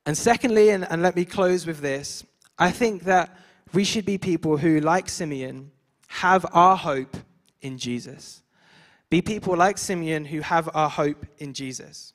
And 0.10 0.17
secondly, 0.17 0.72
and, 0.72 0.89
and 0.89 1.04
let 1.04 1.15
me 1.15 1.24
close 1.24 1.67
with 1.67 1.82
this, 1.82 2.24
I 2.58 2.72
think 2.72 3.04
that 3.04 3.30
we 3.74 3.84
should 3.84 4.06
be 4.06 4.17
people 4.17 4.58
who, 4.58 4.80
like 4.80 5.08
Simeon, 5.08 5.69
have 6.08 6.48
our 6.52 6.76
hope 6.76 7.15
in 7.62 7.78
Jesus. 7.78 8.41
Be 9.12 9.22
people 9.22 9.56
like 9.56 9.78
Simeon 9.78 10.26
who 10.26 10.39
have 10.39 10.67
our 10.74 10.89
hope 10.89 11.28
in 11.38 11.54
Jesus. 11.54 12.13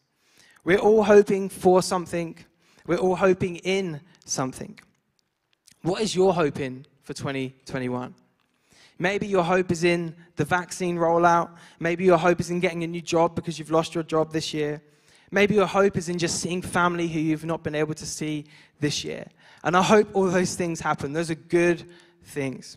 We're 0.64 0.80
all 0.80 1.04
hoping 1.04 1.48
for 1.48 1.83
something, 1.83 2.37
we're 2.85 2.96
all 2.96 3.14
hoping 3.14 3.59
in 3.59 4.00
something. 4.24 4.76
What 5.83 6.02
is 6.02 6.16
your 6.16 6.35
hope 6.35 6.59
in 6.59 6.87
for 7.04 7.12
2021? 7.12 8.12
Maybe 8.98 9.28
your 9.28 9.44
hope 9.44 9.70
is 9.70 9.85
in 9.85 10.16
the 10.35 10.44
vaccine 10.44 10.96
rollout. 10.96 11.50
Maybe 11.78 12.02
your 12.02 12.18
hope 12.18 12.40
is 12.40 12.50
in 12.50 12.59
getting 12.59 12.83
a 12.83 12.88
new 12.88 13.02
job 13.02 13.37
because 13.37 13.61
you've 13.61 13.70
lost 13.70 13.94
your 13.94 14.02
job 14.02 14.33
this 14.33 14.52
year. 14.52 14.83
Maybe 15.30 15.54
your 15.54 15.66
hope 15.66 15.96
is 15.96 16.08
in 16.08 16.18
just 16.18 16.40
seeing 16.40 16.62
family 16.62 17.08
who 17.08 17.20
you've 17.20 17.44
not 17.44 17.62
been 17.62 17.74
able 17.74 17.94
to 17.94 18.06
see 18.06 18.44
this 18.80 19.04
year. 19.04 19.26
And 19.62 19.76
I 19.76 19.82
hope 19.82 20.08
all 20.12 20.26
those 20.26 20.54
things 20.54 20.80
happen. 20.80 21.12
Those 21.12 21.30
are 21.30 21.37
good 21.37 21.84
things. 22.24 22.76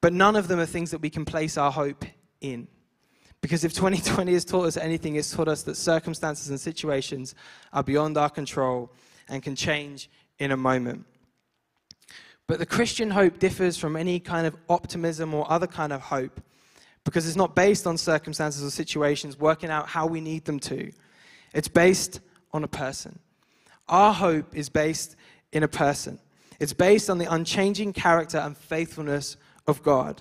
But 0.00 0.12
none 0.12 0.36
of 0.36 0.48
them 0.48 0.58
are 0.60 0.66
things 0.66 0.90
that 0.90 1.00
we 1.00 1.10
can 1.10 1.24
place 1.24 1.56
our 1.56 1.70
hope 1.70 2.04
in. 2.40 2.68
Because 3.40 3.64
if 3.64 3.72
2020 3.74 4.32
has 4.32 4.44
taught 4.44 4.66
us 4.66 4.76
anything, 4.76 5.16
it's 5.16 5.30
taught 5.30 5.48
us 5.48 5.62
that 5.62 5.76
circumstances 5.76 6.50
and 6.50 6.60
situations 6.60 7.34
are 7.72 7.82
beyond 7.82 8.18
our 8.18 8.30
control 8.30 8.90
and 9.28 9.42
can 9.42 9.56
change 9.56 10.10
in 10.38 10.52
a 10.52 10.56
moment. 10.56 11.04
But 12.46 12.58
the 12.58 12.66
Christian 12.66 13.10
hope 13.10 13.38
differs 13.38 13.76
from 13.76 13.96
any 13.96 14.20
kind 14.20 14.46
of 14.46 14.56
optimism 14.68 15.34
or 15.34 15.50
other 15.50 15.66
kind 15.66 15.92
of 15.92 16.00
hope 16.00 16.40
because 17.04 17.26
it's 17.26 17.36
not 17.36 17.54
based 17.54 17.86
on 17.86 17.96
circumstances 17.96 18.64
or 18.64 18.70
situations 18.70 19.38
working 19.38 19.70
out 19.70 19.88
how 19.88 20.06
we 20.06 20.20
need 20.20 20.44
them 20.44 20.58
to. 20.60 20.92
It's 21.56 21.68
based 21.68 22.20
on 22.52 22.64
a 22.64 22.68
person. 22.68 23.18
Our 23.88 24.12
hope 24.12 24.54
is 24.54 24.68
based 24.68 25.16
in 25.52 25.62
a 25.62 25.68
person. 25.68 26.18
It's 26.60 26.74
based 26.74 27.08
on 27.08 27.16
the 27.16 27.32
unchanging 27.32 27.94
character 27.94 28.36
and 28.36 28.54
faithfulness 28.54 29.38
of 29.66 29.82
God. 29.82 30.20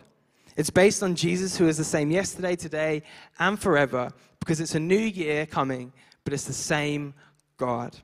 It's 0.56 0.70
based 0.70 1.04
on 1.04 1.14
Jesus, 1.14 1.58
who 1.58 1.68
is 1.68 1.78
the 1.78 1.84
same 1.84 2.10
yesterday, 2.10 2.56
today, 2.56 3.04
and 3.38 3.60
forever, 3.60 4.12
because 4.40 4.62
it's 4.62 4.76
a 4.76 4.80
new 4.80 4.98
year 4.98 5.46
coming, 5.46 5.92
but 6.24 6.32
it's 6.32 6.46
the 6.46 6.54
same 6.54 7.14
God. 7.58 7.98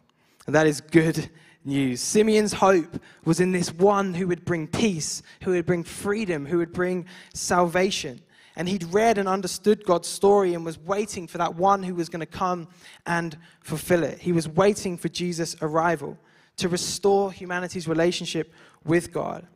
And 0.45 0.53
that 0.53 0.67
is 0.67 0.81
good 0.81 1.29
news. 1.63 2.01
Simeon's 2.01 2.51
hope 2.51 3.01
was 3.23 3.39
in 3.39 3.53
this 3.53 3.73
one 3.73 4.13
who 4.13 4.27
would 4.27 4.43
bring 4.43 4.67
peace, 4.67 5.23
who 5.43 5.51
would 5.51 5.65
bring 5.65 5.85
freedom, 5.85 6.45
who 6.45 6.57
would 6.57 6.73
bring 6.73 7.05
salvation. 7.33 8.19
And 8.55 8.67
he'd 8.67 8.83
read 8.85 9.17
and 9.17 9.27
understood 9.27 9.85
God's 9.85 10.07
story 10.07 10.53
and 10.53 10.65
was 10.65 10.77
waiting 10.77 11.27
for 11.27 11.37
that 11.37 11.55
one 11.55 11.83
who 11.83 11.95
was 11.95 12.09
going 12.09 12.19
to 12.19 12.25
come 12.25 12.67
and 13.05 13.37
fulfill 13.61 14.03
it. 14.03 14.19
He 14.19 14.31
was 14.31 14.47
waiting 14.47 14.97
for 14.97 15.09
Jesus' 15.09 15.55
arrival 15.61 16.17
to 16.57 16.67
restore 16.67 17.31
humanity's 17.31 17.87
relationship 17.87 18.53
with 18.83 19.11
God. 19.11 19.47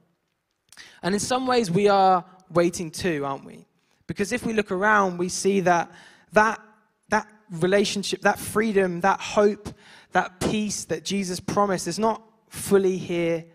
And 1.04 1.14
in 1.14 1.20
some 1.20 1.46
ways, 1.46 1.70
we 1.70 1.88
are 1.88 2.26
waiting 2.50 2.90
too, 2.90 3.26
aren't 3.26 3.46
we? 3.46 3.66
Because 4.08 4.32
if 4.32 4.46
we 4.46 4.54
look 4.54 4.72
around, 4.72 5.18
we 5.18 5.30
see 5.30 5.60
that 5.62 5.92
that, 6.34 6.62
that 7.10 7.28
relationship, 7.50 8.22
that 8.22 8.40
freedom, 8.40 9.02
that 9.02 9.20
hope, 9.20 9.70
that 10.12 10.40
peace 10.40 10.86
that 10.86 11.04
Jesus 11.04 11.40
promised 11.40 11.88
is 11.88 12.00
not 12.00 12.22
fully 12.50 12.98
here 12.98 13.46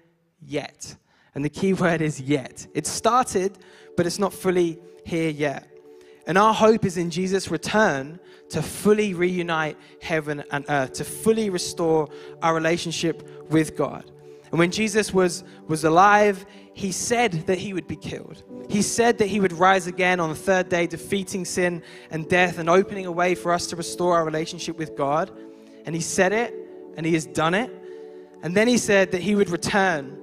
yet. 0.40 0.96
And 1.34 1.44
the 1.44 1.50
key 1.50 1.72
word 1.84 2.00
is 2.00 2.20
yet. 2.20 2.66
It 2.74 2.86
started, 2.86 3.58
but 3.96 4.06
it's 4.06 4.18
not 4.18 4.32
fully 4.32 4.78
here 5.04 5.30
yet. 5.30 5.66
And 6.26 6.38
our 6.38 6.54
hope 6.54 6.84
is 6.84 6.96
in 6.96 7.10
Jesus' 7.10 7.50
return 7.50 8.20
to 8.50 8.62
fully 8.62 9.14
reunite 9.14 9.76
heaven 10.00 10.44
and 10.50 10.64
earth, 10.68 10.92
to 10.94 11.04
fully 11.04 11.50
restore 11.50 12.08
our 12.42 12.54
relationship 12.54 13.48
with 13.50 13.76
God. 13.76 14.10
And 14.50 14.58
when 14.58 14.70
Jesus 14.70 15.14
was, 15.14 15.44
was 15.66 15.84
alive, 15.84 16.44
he 16.74 16.92
said 16.92 17.32
that 17.46 17.58
he 17.58 17.72
would 17.72 17.86
be 17.86 17.96
killed. 17.96 18.42
He 18.68 18.82
said 18.82 19.18
that 19.18 19.26
he 19.26 19.40
would 19.40 19.52
rise 19.52 19.86
again 19.86 20.20
on 20.20 20.28
the 20.28 20.34
third 20.34 20.68
day, 20.68 20.86
defeating 20.86 21.44
sin 21.44 21.82
and 22.10 22.28
death 22.28 22.58
and 22.58 22.68
opening 22.68 23.06
a 23.06 23.12
way 23.12 23.34
for 23.34 23.52
us 23.52 23.66
to 23.68 23.76
restore 23.76 24.14
our 24.16 24.24
relationship 24.24 24.76
with 24.76 24.96
God. 24.96 25.30
And 25.86 25.94
he 25.94 26.00
said 26.00 26.32
it, 26.32 26.54
and 26.96 27.06
he 27.06 27.14
has 27.14 27.26
done 27.26 27.54
it. 27.54 27.70
And 28.42 28.56
then 28.56 28.66
he 28.66 28.78
said 28.78 29.12
that 29.12 29.20
he 29.20 29.34
would 29.34 29.50
return 29.50 30.16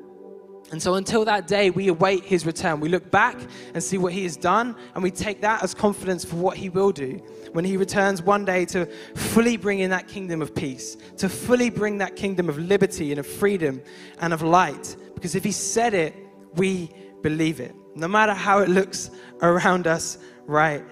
and 0.71 0.82
so 0.82 0.95
until 0.95 1.23
that 1.25 1.47
day, 1.47 1.69
we 1.69 1.88
await 1.88 2.25
his 2.25 2.45
return. 2.45 2.82
We 2.82 2.89
look 2.89 3.10
back 3.10 3.39
and 3.73 3.82
see 3.82 3.97
what 3.97 4.12
he 4.12 4.23
has 4.23 4.36
done, 4.36 4.75
and 4.93 5.03
we 5.03 5.12
take 5.12 5.41
that 5.41 5.63
as 5.63 5.73
confidence 5.73 6.25
for 6.25 6.36
what 6.36 6.58
he 6.58 6.67
will 6.69 6.91
do 6.91 7.21
when 7.53 7.63
he 7.63 7.77
returns 7.77 8.21
one 8.21 8.43
day 8.43 8.65
to 8.65 8.86
fully 9.15 9.56
bring 9.56 9.80
in 9.80 9.89
that 9.91 10.08
kingdom 10.08 10.41
of 10.41 10.53
peace, 10.53 10.97
to 11.17 11.30
fully 11.30 11.69
bring 11.69 11.99
that 11.99 12.17
kingdom 12.17 12.49
of 12.49 12.58
liberty 12.58 13.12
and 13.12 13.19
of 13.19 13.25
freedom 13.25 13.82
and 14.19 14.34
of 14.34 14.41
light. 14.41 14.97
Because 15.15 15.36
if 15.36 15.43
he 15.43 15.53
said 15.53 15.93
it, 15.93 16.13
we 16.56 16.89
believe 17.21 17.62
it, 17.62 17.73
no 17.95 18.08
matter 18.08 18.34
how 18.34 18.60
it 18.60 18.67
looks 18.67 19.10
around 19.41 19.88
us 19.88 20.17
right 20.47 20.84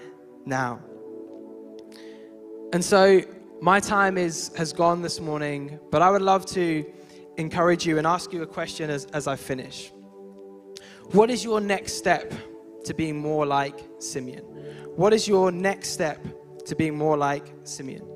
now. 0.46 0.80
And 2.72 2.82
so 2.82 3.20
my 3.60 3.78
time 3.78 4.16
is, 4.16 4.50
has 4.56 4.72
gone 4.72 5.02
this 5.02 5.20
morning, 5.20 5.78
but 5.90 6.00
I 6.00 6.10
would 6.10 6.22
love 6.22 6.46
to 6.46 6.84
encourage 7.36 7.86
you 7.86 7.98
and 7.98 8.06
ask 8.06 8.32
you 8.32 8.42
a 8.42 8.46
question 8.46 8.90
as, 8.90 9.06
as 9.06 9.26
I 9.26 9.36
finish. 9.36 9.92
What 11.12 11.30
is 11.30 11.44
your 11.44 11.60
next 11.60 11.94
step 11.94 12.32
to 12.84 12.94
being 12.94 13.18
more 13.18 13.46
like 13.46 13.78
Simeon? 13.98 14.44
What 14.96 15.12
is 15.12 15.28
your 15.28 15.52
next 15.52 15.90
step 15.90 16.24
to 16.64 16.74
being 16.74 16.96
more 16.96 17.16
like 17.16 17.52
Simeon? 17.64 18.06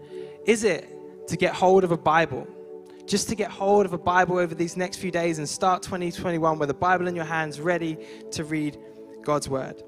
Is 0.47 0.65
it 0.65 0.89
to 1.29 1.37
get 1.37 1.55
hold 1.55 1.85
of 1.85 1.93
a 1.93 1.97
Bible? 1.97 2.47
Just 3.07 3.29
to 3.29 3.35
get 3.35 3.51
hold 3.51 3.87
of 3.87 3.93
a 3.93 3.99
Bible 3.99 4.39
over 4.39 4.55
these 4.55 4.77
next 4.77 4.99
few 4.99 5.11
days 5.11 5.39
and 5.39 5.49
start 5.49 5.83
2021 5.83 6.59
with 6.59 6.71
a 6.71 6.75
Bible 6.75 7.07
in 7.07 7.15
your 7.15 7.25
hands, 7.25 7.61
ready 7.61 7.99
to 8.33 8.45
read 8.45 8.79
God's 9.23 9.49
Word? 9.49 9.83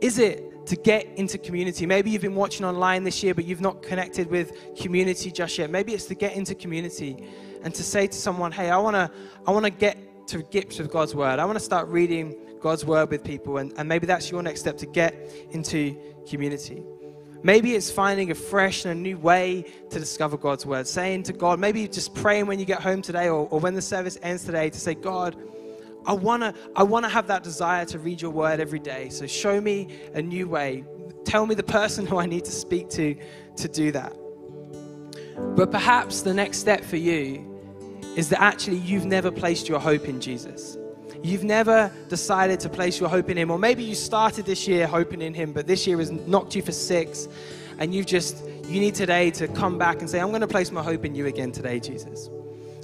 Is 0.00 0.18
it 0.18 0.66
to 0.66 0.76
get 0.76 1.06
into 1.16 1.38
community? 1.38 1.86
Maybe 1.86 2.10
you've 2.10 2.22
been 2.22 2.34
watching 2.34 2.66
online 2.66 3.04
this 3.04 3.22
year, 3.22 3.34
but 3.34 3.44
you've 3.44 3.60
not 3.60 3.82
connected 3.82 4.28
with 4.28 4.76
community 4.76 5.30
just 5.30 5.56
yet. 5.58 5.70
Maybe 5.70 5.94
it's 5.94 6.06
to 6.06 6.14
get 6.14 6.34
into 6.34 6.54
community 6.54 7.26
and 7.64 7.74
to 7.74 7.82
say 7.82 8.06
to 8.06 8.16
someone, 8.16 8.52
hey, 8.52 8.70
I 8.70 8.76
want 8.76 8.94
to 8.94 9.10
I 9.46 9.50
wanna 9.50 9.70
get 9.70 9.98
to 10.28 10.42
grips 10.42 10.78
with 10.78 10.92
God's 10.92 11.14
word. 11.14 11.38
I 11.38 11.44
want 11.44 11.58
to 11.58 11.64
start 11.64 11.88
reading 11.88 12.36
God's 12.60 12.84
word 12.84 13.10
with 13.10 13.24
people. 13.24 13.58
And, 13.58 13.72
and 13.76 13.88
maybe 13.88 14.06
that's 14.06 14.30
your 14.30 14.42
next 14.42 14.60
step 14.60 14.78
to 14.78 14.86
get 14.86 15.14
into 15.50 15.96
community. 16.28 16.84
Maybe 17.42 17.74
it's 17.74 17.90
finding 17.90 18.30
a 18.30 18.34
fresh 18.34 18.86
and 18.86 18.98
a 18.98 19.00
new 19.00 19.18
way 19.18 19.66
to 19.90 19.98
discover 19.98 20.38
God's 20.38 20.64
word. 20.64 20.86
Saying 20.86 21.24
to 21.24 21.34
God, 21.34 21.58
maybe 21.58 21.86
just 21.88 22.14
praying 22.14 22.46
when 22.46 22.58
you 22.58 22.64
get 22.64 22.80
home 22.80 23.02
today 23.02 23.28
or, 23.28 23.48
or 23.48 23.60
when 23.60 23.74
the 23.74 23.82
service 23.82 24.18
ends 24.22 24.44
today 24.44 24.70
to 24.70 24.80
say, 24.80 24.94
God, 24.94 25.36
I 26.06 26.12
want 26.12 26.42
to 26.42 26.54
I 26.76 26.82
wanna 26.82 27.08
have 27.08 27.26
that 27.28 27.42
desire 27.42 27.84
to 27.86 27.98
read 27.98 28.20
your 28.20 28.30
word 28.30 28.60
every 28.60 28.78
day. 28.78 29.08
So 29.08 29.26
show 29.26 29.60
me 29.60 29.88
a 30.14 30.22
new 30.22 30.48
way. 30.48 30.84
Tell 31.24 31.46
me 31.46 31.54
the 31.54 31.62
person 31.62 32.06
who 32.08 32.18
I 32.18 32.26
need 32.26 32.44
to 32.44 32.52
speak 32.52 32.88
to 32.90 33.14
to 33.56 33.68
do 33.68 33.90
that. 33.92 34.14
But 35.56 35.70
perhaps 35.70 36.22
the 36.22 36.34
next 36.34 36.58
step 36.58 36.84
for 36.84 36.96
you 36.96 37.53
is 38.16 38.28
that 38.28 38.40
actually 38.40 38.78
you've 38.78 39.04
never 39.04 39.30
placed 39.30 39.68
your 39.68 39.80
hope 39.80 40.08
in 40.08 40.20
Jesus. 40.20 40.76
You've 41.22 41.44
never 41.44 41.90
decided 42.08 42.60
to 42.60 42.68
place 42.68 43.00
your 43.00 43.08
hope 43.08 43.30
in 43.30 43.36
Him. 43.36 43.50
Or 43.50 43.58
maybe 43.58 43.82
you 43.82 43.94
started 43.94 44.44
this 44.44 44.68
year 44.68 44.86
hoping 44.86 45.22
in 45.22 45.32
Him, 45.32 45.52
but 45.52 45.66
this 45.66 45.86
year 45.86 45.98
has 45.98 46.10
knocked 46.10 46.54
you 46.54 46.62
for 46.62 46.72
six, 46.72 47.28
and 47.78 47.94
you've 47.94 48.06
just, 48.06 48.44
you 48.66 48.80
need 48.80 48.94
today 48.94 49.30
to 49.32 49.48
come 49.48 49.78
back 49.78 50.00
and 50.00 50.08
say, 50.08 50.20
I'm 50.20 50.28
going 50.28 50.42
to 50.42 50.46
place 50.46 50.70
my 50.70 50.82
hope 50.82 51.04
in 51.04 51.14
you 51.14 51.26
again 51.26 51.50
today, 51.50 51.80
Jesus. 51.80 52.28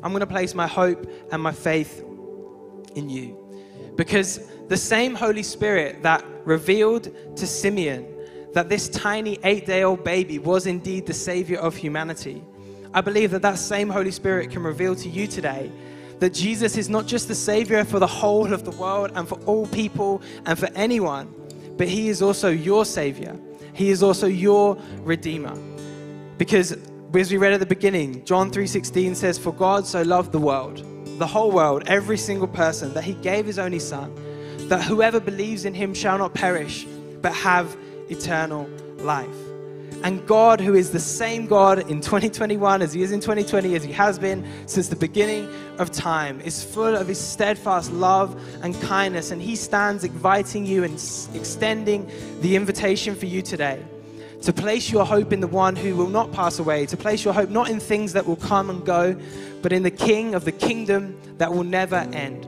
I'm 0.03 0.11
going 0.11 0.21
to 0.21 0.27
place 0.27 0.55
my 0.55 0.67
hope 0.67 1.07
and 1.31 1.43
my 1.43 1.53
faith 1.53 2.03
in 2.95 3.11
you. 3.11 3.37
Because 3.97 4.41
the 4.69 4.77
same 4.77 5.15
Holy 5.15 5.43
Spirit 5.43 6.03
that 6.03 6.25
revealed 6.45 7.37
to 7.37 7.47
Simeon 7.47 8.07
that 8.55 8.69
this 8.69 8.89
tiny 8.89 9.39
eight 9.45 9.67
day 9.67 9.83
old 9.83 10.03
baby 10.03 10.39
was 10.39 10.67
indeed 10.67 11.07
the 11.07 11.15
Savior 11.15 11.59
of 11.59 11.77
humanity 11.77 12.43
I 12.93 13.01
believe 13.01 13.31
that 13.31 13.43
that 13.43 13.59
same 13.59 13.89
Holy 13.89 14.11
Spirit 14.11 14.51
can 14.51 14.63
reveal 14.63 14.97
to 14.97 15.09
you 15.09 15.27
today 15.27 15.71
that 16.19 16.35
Jesus 16.35 16.77
is 16.77 16.89
not 16.89 17.07
just 17.07 17.29
the 17.29 17.35
Savior 17.35 17.85
for 17.85 17.99
the 17.99 18.07
whole 18.07 18.53
of 18.53 18.65
the 18.65 18.71
world 18.73 19.11
and 19.15 19.27
for 19.29 19.39
all 19.47 19.67
people 19.69 20.21
and 20.45 20.59
for 20.59 20.69
anyone, 20.75 21.35
but 21.77 21.89
He 21.89 22.09
is 22.09 22.21
also 22.21 22.51
your 22.51 22.85
Savior. 22.85 23.39
He 23.73 23.91
is 23.91 24.03
also 24.03 24.27
your 24.27 24.77
Redeemer. 24.99 25.55
Because 26.37 26.77
as 27.15 27.31
we 27.31 27.39
read 27.39 27.53
at 27.53 27.61
the 27.61 27.67
beginning, 27.67 28.25
John 28.25 28.51
3:16 28.51 29.15
says, 29.15 29.39
"For 29.39 29.53
God 29.53 29.87
so 29.87 30.03
loved 30.03 30.33
the 30.33 30.39
world, 30.39 30.85
the 31.19 31.27
whole 31.27 31.51
world, 31.51 31.85
every 31.87 32.19
single 32.19 32.49
person, 32.49 32.93
that 32.95 33.05
He 33.05 33.15
gave 33.15 33.47
His 33.47 33.59
only 33.59 33.79
Son, 33.79 34.13
that 34.69 34.83
whoever 34.83 35.21
believes 35.21 35.65
in 35.65 35.75
Him 35.75 35.95
shall 35.95 36.19
not 36.19 36.35
perish, 36.35 36.87
but 37.23 37.33
have 37.33 37.77
eternal 38.11 38.69
life." 38.99 39.50
And 40.03 40.27
God, 40.27 40.61
who 40.61 40.75
is 40.75 40.91
the 40.91 41.01
same 41.01 41.47
God 41.47 41.91
in 41.91 42.01
2021 42.01 42.81
as 42.81 42.93
He 42.93 43.03
is 43.03 43.13
in 43.13 43.21
2020, 43.21 43.75
as 43.75 43.85
He 43.85 43.93
has 43.93 44.19
been 44.19 44.47
since 44.67 44.89
the 44.89 44.97
beginning 44.97 45.49
of 45.79 45.91
time, 45.91 46.41
is 46.41 46.65
full 46.65 46.97
of 46.97 47.07
His 47.07 47.21
steadfast 47.21 47.93
love 47.93 48.41
and 48.63 48.81
kindness. 48.83 49.31
And 49.31 49.43
He 49.43 49.57
stands 49.57 50.05
inviting 50.05 50.65
you 50.65 50.85
and 50.85 50.95
extending 51.35 52.11
the 52.41 52.57
invitation 52.57 53.15
for 53.15 53.27
you 53.27 53.43
today 53.43 53.83
to 54.43 54.53
place 54.53 54.91
your 54.91 55.05
hope 55.05 55.33
in 55.33 55.41
the 55.41 55.47
one 55.47 55.77
who 55.77 55.95
will 55.95 56.09
not 56.09 56.33
pass 56.33 56.59
away, 56.59 56.87
to 56.87 56.97
place 56.97 57.25
your 57.25 57.35
hope 57.35 57.51
not 57.51 57.69
in 57.69 57.79
things 57.79 58.15
that 58.15 58.27
will 58.27 58.37
come 58.37 58.71
and 58.71 58.85
go, 58.87 59.15
but 59.61 59.73
in 59.73 59.83
the 59.83 59.91
King 59.91 60.35
of 60.35 60.45
the 60.45 60.53
kingdom 60.53 61.19
that 61.37 61.53
will 61.53 61.65
never 61.65 61.97
end. 62.13 62.47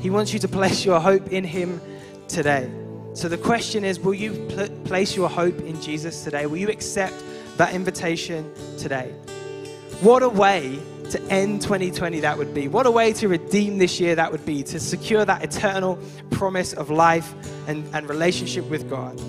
He 0.00 0.10
wants 0.10 0.32
you 0.32 0.38
to 0.40 0.48
place 0.48 0.84
your 0.84 1.00
hope 1.00 1.28
in 1.32 1.44
Him 1.44 1.80
today. 2.26 2.68
So 3.18 3.28
the 3.28 3.36
question 3.36 3.82
is 3.82 3.98
will 3.98 4.14
you 4.14 4.30
pl- 4.50 4.68
place 4.84 5.16
your 5.16 5.28
hope 5.28 5.58
in 5.62 5.82
Jesus 5.82 6.22
today? 6.22 6.46
Will 6.46 6.58
you 6.58 6.68
accept 6.68 7.20
that 7.56 7.74
invitation 7.74 8.48
today? 8.78 9.12
What 10.02 10.22
a 10.22 10.28
way 10.28 10.78
to 11.10 11.20
end 11.22 11.62
2020 11.62 12.20
that 12.20 12.38
would 12.38 12.54
be. 12.54 12.68
What 12.68 12.86
a 12.86 12.92
way 12.92 13.12
to 13.14 13.26
redeem 13.26 13.78
this 13.78 13.98
year 13.98 14.14
that 14.14 14.30
would 14.30 14.46
be, 14.46 14.62
to 14.62 14.78
secure 14.78 15.24
that 15.24 15.42
eternal 15.42 15.98
promise 16.30 16.72
of 16.74 16.90
life 16.90 17.34
and, 17.66 17.92
and 17.92 18.08
relationship 18.08 18.64
with 18.70 18.88
God. 18.88 19.20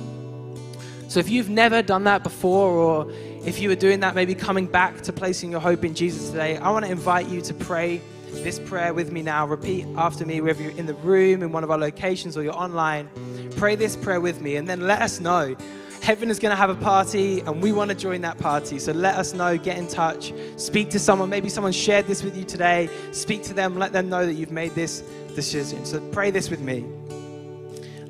So 1.07 1.19
if 1.19 1.27
you've 1.27 1.49
never 1.49 1.81
done 1.81 2.03
that 2.03 2.21
before, 2.21 2.69
or 2.69 3.11
if 3.43 3.59
you 3.59 3.69
were 3.69 3.75
doing 3.75 4.01
that, 4.01 4.13
maybe 4.13 4.35
coming 4.35 4.67
back 4.67 5.01
to 5.01 5.11
placing 5.11 5.49
your 5.49 5.61
hope 5.61 5.83
in 5.83 5.95
Jesus 5.95 6.29
today, 6.29 6.57
I 6.57 6.69
want 6.69 6.85
to 6.85 6.91
invite 6.91 7.27
you 7.27 7.41
to 7.41 7.55
pray 7.55 8.03
this 8.31 8.59
prayer 8.59 8.93
with 8.93 9.11
me 9.11 9.21
now. 9.21 9.45
Repeat 9.45 9.85
after 9.97 10.25
me, 10.25 10.41
whether 10.41 10.61
you're 10.61 10.77
in 10.77 10.85
the 10.85 10.93
room, 10.95 11.43
in 11.43 11.51
one 11.51 11.63
of 11.63 11.71
our 11.71 11.77
locations, 11.77 12.37
or 12.37 12.43
you're 12.43 12.55
online. 12.55 13.09
Pray 13.57 13.75
this 13.75 13.95
prayer 13.95 14.21
with 14.21 14.41
me, 14.41 14.55
and 14.55 14.67
then 14.67 14.81
let 14.81 15.01
us 15.01 15.19
know. 15.19 15.55
Heaven 16.01 16.29
is 16.29 16.39
going 16.39 16.51
to 16.51 16.55
have 16.55 16.69
a 16.69 16.75
party, 16.75 17.41
and 17.41 17.61
we 17.61 17.71
want 17.71 17.89
to 17.89 17.95
join 17.95 18.21
that 18.21 18.37
party. 18.37 18.79
So 18.79 18.93
let 18.93 19.15
us 19.15 19.33
know, 19.33 19.57
get 19.57 19.77
in 19.77 19.87
touch, 19.87 20.33
speak 20.55 20.89
to 20.91 20.99
someone. 20.99 21.29
Maybe 21.29 21.49
someone 21.49 21.73
shared 21.73 22.07
this 22.07 22.23
with 22.23 22.37
you 22.37 22.45
today. 22.45 22.89
Speak 23.11 23.43
to 23.43 23.53
them, 23.53 23.77
let 23.77 23.91
them 23.91 24.07
know 24.07 24.25
that 24.25 24.33
you've 24.35 24.51
made 24.51 24.71
this 24.75 25.01
decision. 25.35 25.85
So 25.85 25.99
pray 26.11 26.31
this 26.31 26.49
with 26.49 26.61
me. 26.61 26.85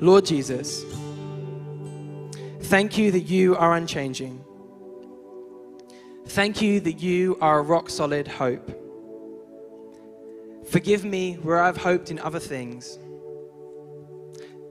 Lord 0.00 0.24
Jesus, 0.24 0.84
thank 2.62 2.96
you 2.96 3.10
that 3.10 3.22
you 3.22 3.56
are 3.56 3.74
unchanging. 3.74 4.42
Thank 6.26 6.62
you 6.62 6.78
that 6.80 7.02
you 7.02 7.36
are 7.40 7.58
a 7.58 7.62
rock 7.62 7.90
solid 7.90 8.28
hope. 8.28 8.70
Forgive 10.70 11.04
me 11.04 11.34
where 11.42 11.60
I've 11.60 11.76
hoped 11.76 12.10
in 12.10 12.18
other 12.20 12.38
things. 12.38 12.98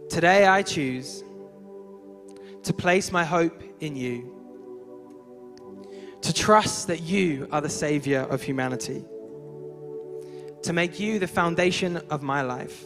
Today 0.10 0.48
I 0.48 0.64
choose 0.64 1.24
to 2.64 2.74
place 2.74 3.12
my 3.12 3.26
hope 3.26 3.62
in 3.82 3.96
you, 3.96 4.34
to 6.22 6.34
trust 6.34 6.88
that 6.88 7.02
you 7.02 7.48
are 7.52 7.62
the 7.62 7.70
Savior 7.70 8.22
of 8.22 8.42
humanity. 8.42 9.04
to 10.64 10.74
make 10.74 11.00
you 11.00 11.20
the 11.20 11.28
foundation 11.28 11.98
of 12.10 12.22
my 12.22 12.42
life. 12.42 12.86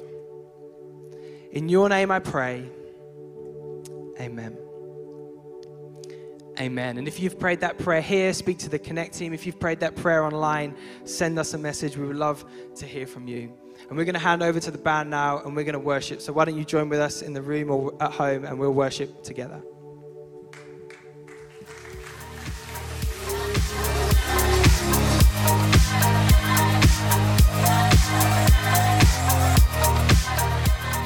In 1.52 1.70
your 1.70 1.90
name 1.90 2.12
I 2.12 2.20
pray. 2.20 2.70
Amen. 4.20 4.58
Amen. 6.60 6.98
And 6.98 7.08
if 7.08 7.20
you've 7.20 7.40
prayed 7.40 7.62
that 7.62 7.80
prayer 7.80 8.02
here, 8.02 8.32
speak 8.32 8.60
to 8.60 8.70
the 8.70 8.78
Connect 8.78 9.14
team. 9.16 9.34
If 9.34 9.46
you've 9.46 9.60
prayed 9.60 9.80
that 9.80 9.96
prayer 9.96 10.24
online, 10.24 10.76
send 11.04 11.40
us 11.40 11.54
a 11.54 11.58
message. 11.58 11.98
We 11.98 12.06
would 12.06 12.16
love 12.16 12.46
to 12.76 12.86
hear 12.86 13.08
from 13.08 13.28
you. 13.28 13.52
And 13.90 13.98
we're 13.98 14.06
going 14.06 14.14
to 14.14 14.20
hand 14.20 14.44
over 14.44 14.60
to 14.60 14.72
the 14.72 14.78
band 14.78 15.10
now 15.10 15.40
and 15.40 15.56
we're 15.56 15.64
going 15.64 15.74
to 15.74 15.80
worship. 15.80 16.22
So 16.22 16.32
why 16.32 16.46
don't 16.46 16.58
you 16.58 16.64
join 16.64 16.90
with 16.90 17.00
us 17.00 17.22
in 17.22 17.34
the 17.34 17.42
room 17.42 17.72
or 17.72 17.94
at 18.00 18.12
home 18.12 18.46
and 18.46 18.60
we'll 18.60 18.72
worship 18.72 19.24
together. 19.24 19.62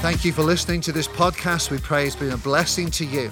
Thank 0.01 0.23
you 0.23 0.31
for 0.31 0.43
listening 0.43 0.81
to 0.81 0.91
this 0.91 1.07
podcast. 1.07 1.71
We 1.71 1.79
pray 1.79 2.05
it's 2.05 2.15
been 2.15 2.31
a 2.31 2.37
blessing 2.37 2.91
to 2.91 3.05
you. 3.05 3.31